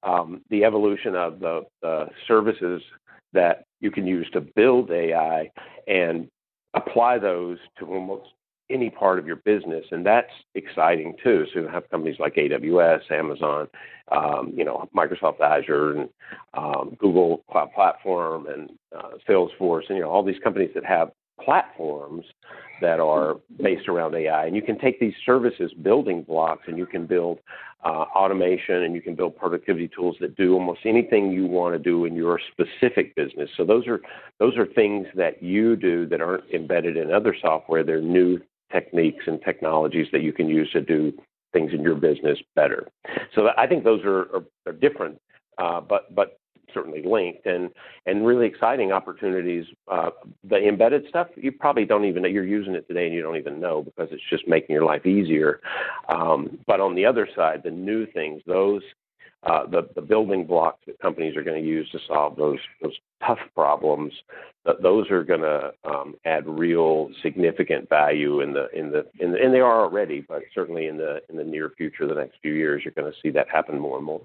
um, 0.03 0.41
the 0.49 0.65
evolution 0.65 1.15
of 1.15 1.39
the, 1.39 1.61
the 1.81 2.07
services 2.27 2.81
that 3.31 3.63
you 3.79 3.89
can 3.89 4.05
use 4.05 4.29
to 4.31 4.41
build 4.41 4.91
AI 4.91 5.49
and 5.87 6.29
apply 6.73 7.19
those 7.19 7.57
to 7.79 7.85
almost 7.85 8.29
any 8.69 8.89
part 8.89 9.19
of 9.19 9.27
your 9.27 9.35
business, 9.37 9.85
and 9.91 10.05
that's 10.05 10.31
exciting 10.55 11.15
too. 11.23 11.45
So 11.53 11.61
you 11.61 11.67
have 11.67 11.89
companies 11.89 12.17
like 12.19 12.35
AWS, 12.35 13.11
Amazon, 13.11 13.67
um, 14.11 14.53
you 14.55 14.63
know, 14.63 14.89
Microsoft 14.95 15.41
Azure, 15.41 15.97
and 15.97 16.09
um, 16.53 16.95
Google 16.99 17.43
Cloud 17.51 17.73
Platform, 17.73 18.47
and 18.47 18.71
uh, 18.95 19.17
Salesforce, 19.27 19.89
and 19.89 19.97
you 19.97 20.03
know 20.03 20.09
all 20.09 20.23
these 20.23 20.39
companies 20.43 20.71
that 20.75 20.85
have 20.85 21.11
platforms 21.41 22.25
that 22.81 22.99
are 22.99 23.37
based 23.61 23.87
around 23.87 24.15
AI. 24.15 24.45
And 24.45 24.55
you 24.55 24.61
can 24.61 24.77
take 24.77 24.99
these 24.99 25.13
services 25.25 25.71
building 25.81 26.23
blocks 26.23 26.63
and 26.67 26.77
you 26.77 26.85
can 26.85 27.05
build 27.05 27.39
uh, 27.83 28.05
automation 28.15 28.83
and 28.83 28.95
you 28.95 29.01
can 29.01 29.15
build 29.15 29.35
productivity 29.35 29.89
tools 29.89 30.15
that 30.21 30.35
do 30.35 30.53
almost 30.53 30.81
anything 30.85 31.31
you 31.31 31.45
want 31.45 31.73
to 31.75 31.79
do 31.79 32.05
in 32.05 32.15
your 32.15 32.39
specific 32.51 33.15
business. 33.15 33.49
So 33.57 33.65
those 33.65 33.87
are 33.87 34.01
those 34.39 34.57
are 34.57 34.65
things 34.65 35.07
that 35.15 35.43
you 35.43 35.75
do 35.75 36.05
that 36.07 36.21
aren't 36.21 36.49
embedded 36.51 36.97
in 36.97 37.11
other 37.11 37.35
software. 37.39 37.83
They're 37.83 38.01
new 38.01 38.39
techniques 38.71 39.25
and 39.27 39.41
technologies 39.41 40.07
that 40.11 40.21
you 40.21 40.33
can 40.33 40.47
use 40.47 40.71
to 40.71 40.81
do 40.81 41.13
things 41.51 41.71
in 41.73 41.81
your 41.81 41.95
business 41.95 42.39
better. 42.55 42.87
So 43.35 43.49
I 43.57 43.67
think 43.67 43.83
those 43.83 44.03
are, 44.03 44.21
are, 44.35 44.43
are 44.65 44.73
different, 44.73 45.19
uh, 45.57 45.81
but 45.81 46.13
but 46.15 46.39
certainly 46.73 47.03
linked 47.03 47.45
and 47.45 47.69
and 48.05 48.25
really 48.25 48.45
exciting 48.45 48.91
opportunities. 48.91 49.65
Uh, 49.87 50.09
the 50.43 50.57
embedded 50.67 51.05
stuff 51.09 51.27
you 51.35 51.51
probably 51.51 51.85
don't 51.85 52.05
even 52.05 52.23
know 52.23 52.29
you're 52.29 52.45
using 52.45 52.75
it 52.75 52.87
today 52.87 53.05
and 53.05 53.13
you 53.13 53.21
don't 53.21 53.37
even 53.37 53.59
know 53.59 53.83
because 53.83 54.09
it's 54.11 54.29
just 54.29 54.47
making 54.47 54.73
your 54.73 54.85
life 54.85 55.05
easier. 55.05 55.61
Um, 56.09 56.59
but 56.67 56.79
on 56.79 56.95
the 56.95 57.05
other 57.05 57.27
side, 57.35 57.61
the 57.63 57.71
new 57.71 58.05
things, 58.05 58.41
those 58.45 58.81
uh, 59.43 59.65
the 59.65 59.89
the 59.95 60.01
building 60.01 60.45
blocks 60.45 60.79
that 60.87 60.99
companies 60.99 61.35
are 61.35 61.43
going 61.43 61.61
to 61.61 61.67
use 61.67 61.89
to 61.91 61.99
solve 62.07 62.35
those 62.37 62.59
those 62.81 62.97
tough 63.25 63.39
problems, 63.53 64.13
those 64.81 65.09
are 65.11 65.23
going 65.23 65.41
to 65.41 65.71
um, 65.83 66.15
add 66.25 66.47
real 66.47 67.09
significant 67.21 67.89
value 67.89 68.41
in 68.41 68.53
the 68.53 68.69
in 68.77 68.91
the 68.91 69.05
in 69.19 69.31
the, 69.33 69.43
and 69.43 69.53
they 69.53 69.59
are 69.59 69.81
already, 69.81 70.21
but 70.21 70.43
certainly 70.55 70.87
in 70.87 70.97
the 70.97 71.21
in 71.29 71.35
the 71.35 71.43
near 71.43 71.71
future, 71.77 72.07
the 72.07 72.15
next 72.15 72.37
few 72.41 72.53
years, 72.53 72.83
you're 72.85 72.93
going 72.93 73.11
to 73.11 73.19
see 73.21 73.29
that 73.31 73.49
happen 73.49 73.77
more 73.77 73.97
and 73.97 74.05
more. 74.05 74.21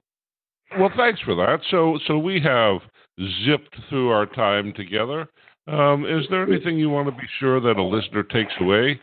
Well, 0.76 0.90
thanks 0.96 1.20
for 1.20 1.34
that. 1.36 1.60
So, 1.70 1.98
so 2.06 2.18
we 2.18 2.40
have 2.40 2.80
zipped 3.46 3.74
through 3.88 4.10
our 4.10 4.26
time 4.26 4.72
together. 4.74 5.28
Um, 5.66 6.04
is 6.04 6.26
there 6.30 6.44
anything 6.44 6.78
you 6.78 6.90
want 6.90 7.08
to 7.08 7.12
be 7.12 7.26
sure 7.40 7.60
that 7.60 7.76
a 7.76 7.82
listener 7.82 8.22
takes 8.22 8.52
away? 8.60 9.00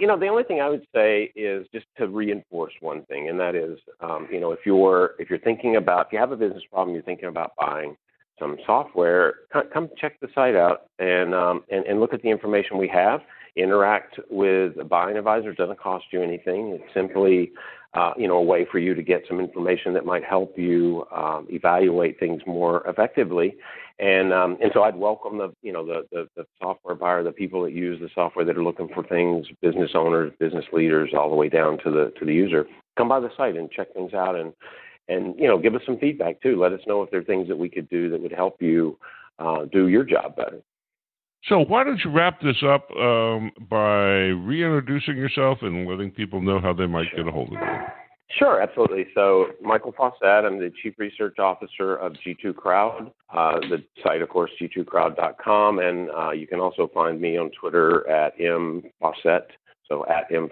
You 0.00 0.06
know, 0.06 0.18
the 0.18 0.26
only 0.26 0.42
thing 0.42 0.60
I 0.60 0.68
would 0.68 0.86
say 0.94 1.32
is 1.36 1.66
just 1.72 1.86
to 1.98 2.08
reinforce 2.08 2.72
one 2.80 3.04
thing, 3.04 3.28
and 3.28 3.38
that 3.38 3.54
is, 3.54 3.78
um, 4.00 4.26
you 4.32 4.40
know, 4.40 4.50
if 4.50 4.60
you're 4.64 5.12
if 5.18 5.30
you're 5.30 5.38
thinking 5.38 5.76
about 5.76 6.06
if 6.06 6.12
you 6.12 6.18
have 6.18 6.32
a 6.32 6.36
business 6.36 6.62
problem, 6.72 6.94
you're 6.94 7.04
thinking 7.04 7.28
about 7.28 7.52
buying 7.58 7.96
some 8.38 8.56
software, 8.66 9.34
come 9.72 9.88
check 10.00 10.18
the 10.20 10.28
site 10.34 10.56
out 10.56 10.86
and 10.98 11.34
um, 11.34 11.62
and, 11.70 11.84
and 11.84 12.00
look 12.00 12.14
at 12.14 12.22
the 12.22 12.30
information 12.30 12.78
we 12.78 12.88
have. 12.88 13.20
Interact 13.54 14.18
with 14.30 14.78
a 14.80 14.84
buying 14.84 15.18
advisor. 15.18 15.50
It 15.50 15.58
doesn't 15.58 15.78
cost 15.78 16.06
you 16.10 16.22
anything. 16.22 16.70
It's 16.80 16.94
simply 16.94 17.52
you 18.16 18.26
know, 18.26 18.36
a 18.36 18.42
way 18.42 18.66
for 18.70 18.78
you 18.78 18.94
to 18.94 19.02
get 19.02 19.24
some 19.28 19.40
information 19.40 19.92
that 19.94 20.06
might 20.06 20.24
help 20.24 20.58
you 20.58 21.04
um, 21.14 21.46
evaluate 21.50 22.18
things 22.18 22.40
more 22.46 22.86
effectively. 22.86 23.54
And 23.98 24.32
um, 24.32 24.56
and 24.62 24.70
so 24.72 24.82
I'd 24.82 24.96
welcome 24.96 25.38
the 25.38 25.54
you 25.62 25.72
know 25.72 25.84
the, 25.84 26.26
software 26.60 26.94
buyer, 26.94 27.22
the 27.22 27.32
people 27.32 27.62
that 27.62 27.72
use 27.72 28.00
the 28.00 28.08
software 28.14 28.44
that 28.44 28.56
are 28.56 28.64
looking 28.64 28.88
for 28.94 29.04
things, 29.04 29.46
business 29.60 29.90
owners, 29.94 30.32
business 30.40 30.64
leaders, 30.72 31.10
all 31.16 31.28
the 31.28 31.36
way 31.36 31.48
down 31.48 31.78
to 31.84 31.90
the 31.90 32.12
to 32.18 32.24
the 32.24 32.32
user. 32.32 32.66
Come 32.96 33.08
by 33.08 33.20
the 33.20 33.30
site 33.36 33.56
and 33.56 33.70
check 33.70 33.92
things 33.92 34.14
out, 34.14 34.34
and 34.34 34.52
and 35.08 35.38
you 35.38 35.46
know 35.46 35.58
give 35.58 35.74
us 35.74 35.82
some 35.84 35.98
feedback 35.98 36.40
too. 36.40 36.58
Let 36.58 36.72
us 36.72 36.80
know 36.86 37.02
if 37.02 37.10
there 37.10 37.20
are 37.20 37.24
things 37.24 37.48
that 37.48 37.58
we 37.58 37.68
could 37.68 37.88
do 37.90 38.08
that 38.10 38.20
would 38.20 38.32
help 38.32 38.62
you 38.62 38.98
uh, 39.38 39.66
do 39.66 39.88
your 39.88 40.04
job 40.04 40.36
better. 40.36 40.62
So 41.48 41.64
why 41.64 41.82
don't 41.82 42.00
you 42.04 42.10
wrap 42.10 42.40
this 42.40 42.62
up 42.62 42.88
um, 42.96 43.50
by 43.68 44.30
reintroducing 44.46 45.16
yourself 45.16 45.58
and 45.62 45.88
letting 45.88 46.12
people 46.12 46.40
know 46.40 46.60
how 46.60 46.72
they 46.72 46.86
might 46.86 47.08
get 47.16 47.26
a 47.26 47.32
hold 47.32 47.48
of 47.48 47.54
you? 47.54 47.78
Sure, 48.38 48.62
absolutely. 48.62 49.06
So, 49.14 49.48
Michael 49.60 49.92
Fauscette, 49.92 50.46
I'm 50.46 50.58
the 50.58 50.72
Chief 50.82 50.94
Research 50.98 51.38
Officer 51.38 51.96
of 51.96 52.14
G2 52.26 52.54
Crowd. 52.56 53.12
Uh, 53.30 53.58
the 53.60 53.84
site, 54.02 54.22
of 54.22 54.28
course, 54.30 54.50
g2crowd.com, 54.60 55.78
and 55.80 56.10
uh, 56.10 56.30
you 56.30 56.46
can 56.46 56.60
also 56.60 56.90
find 56.94 57.20
me 57.20 57.36
on 57.36 57.50
Twitter 57.50 58.08
at 58.08 58.32
m 58.40 58.82
So 59.88 60.06
at 60.06 60.32
m 60.34 60.48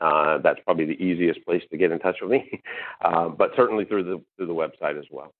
uh, 0.00 0.38
that's 0.38 0.60
probably 0.64 0.84
the 0.84 1.02
easiest 1.02 1.44
place 1.44 1.62
to 1.70 1.76
get 1.76 1.90
in 1.90 1.98
touch 1.98 2.16
with 2.22 2.30
me, 2.30 2.60
uh, 3.04 3.28
but 3.30 3.50
certainly 3.56 3.84
through 3.84 4.04
the 4.04 4.22
through 4.36 4.46
the 4.46 4.52
website 4.54 4.98
as 4.98 5.06
well. 5.10 5.32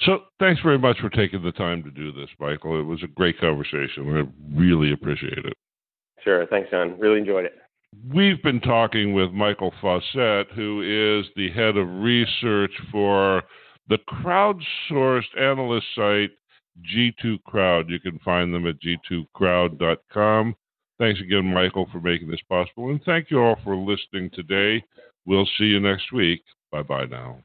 So 0.00 0.24
thanks 0.38 0.60
very 0.62 0.78
much 0.78 0.98
for 0.98 1.08
taking 1.08 1.42
the 1.42 1.52
time 1.52 1.82
to 1.84 1.90
do 1.90 2.12
this, 2.12 2.28
Michael. 2.38 2.78
It 2.78 2.84
was 2.84 3.02
a 3.02 3.08
great 3.08 3.38
conversation. 3.38 4.16
I 4.16 4.58
really 4.58 4.92
appreciate 4.92 5.38
it. 5.38 5.54
Sure. 6.22 6.46
Thanks, 6.46 6.70
John. 6.70 6.98
Really 6.98 7.18
enjoyed 7.18 7.44
it. 7.44 7.54
We've 8.12 8.42
been 8.42 8.60
talking 8.60 9.14
with 9.14 9.30
Michael 9.30 9.72
Fauscette, 9.80 10.50
who 10.54 10.80
is 10.82 11.26
the 11.36 11.50
head 11.50 11.76
of 11.76 11.88
research 11.88 12.72
for 12.90 13.42
the 13.88 13.98
crowdsourced 14.08 15.38
analyst 15.38 15.86
site 15.94 16.30
G2 16.92 17.42
Crowd. 17.44 17.88
You 17.88 18.00
can 18.00 18.18
find 18.24 18.52
them 18.52 18.66
at 18.66 18.76
g2crowd.com. 18.80 20.56
Thanks 20.98 21.20
again, 21.20 21.52
Michael, 21.52 21.88
for 21.92 22.00
making 22.00 22.30
this 22.30 22.42
possible. 22.48 22.90
And 22.90 23.02
thank 23.04 23.30
you 23.30 23.40
all 23.40 23.58
for 23.64 23.76
listening 23.76 24.30
today. 24.32 24.82
We'll 25.26 25.48
see 25.58 25.64
you 25.64 25.80
next 25.80 26.12
week. 26.12 26.42
Bye 26.70 26.82
bye 26.82 27.06
now. 27.06 27.38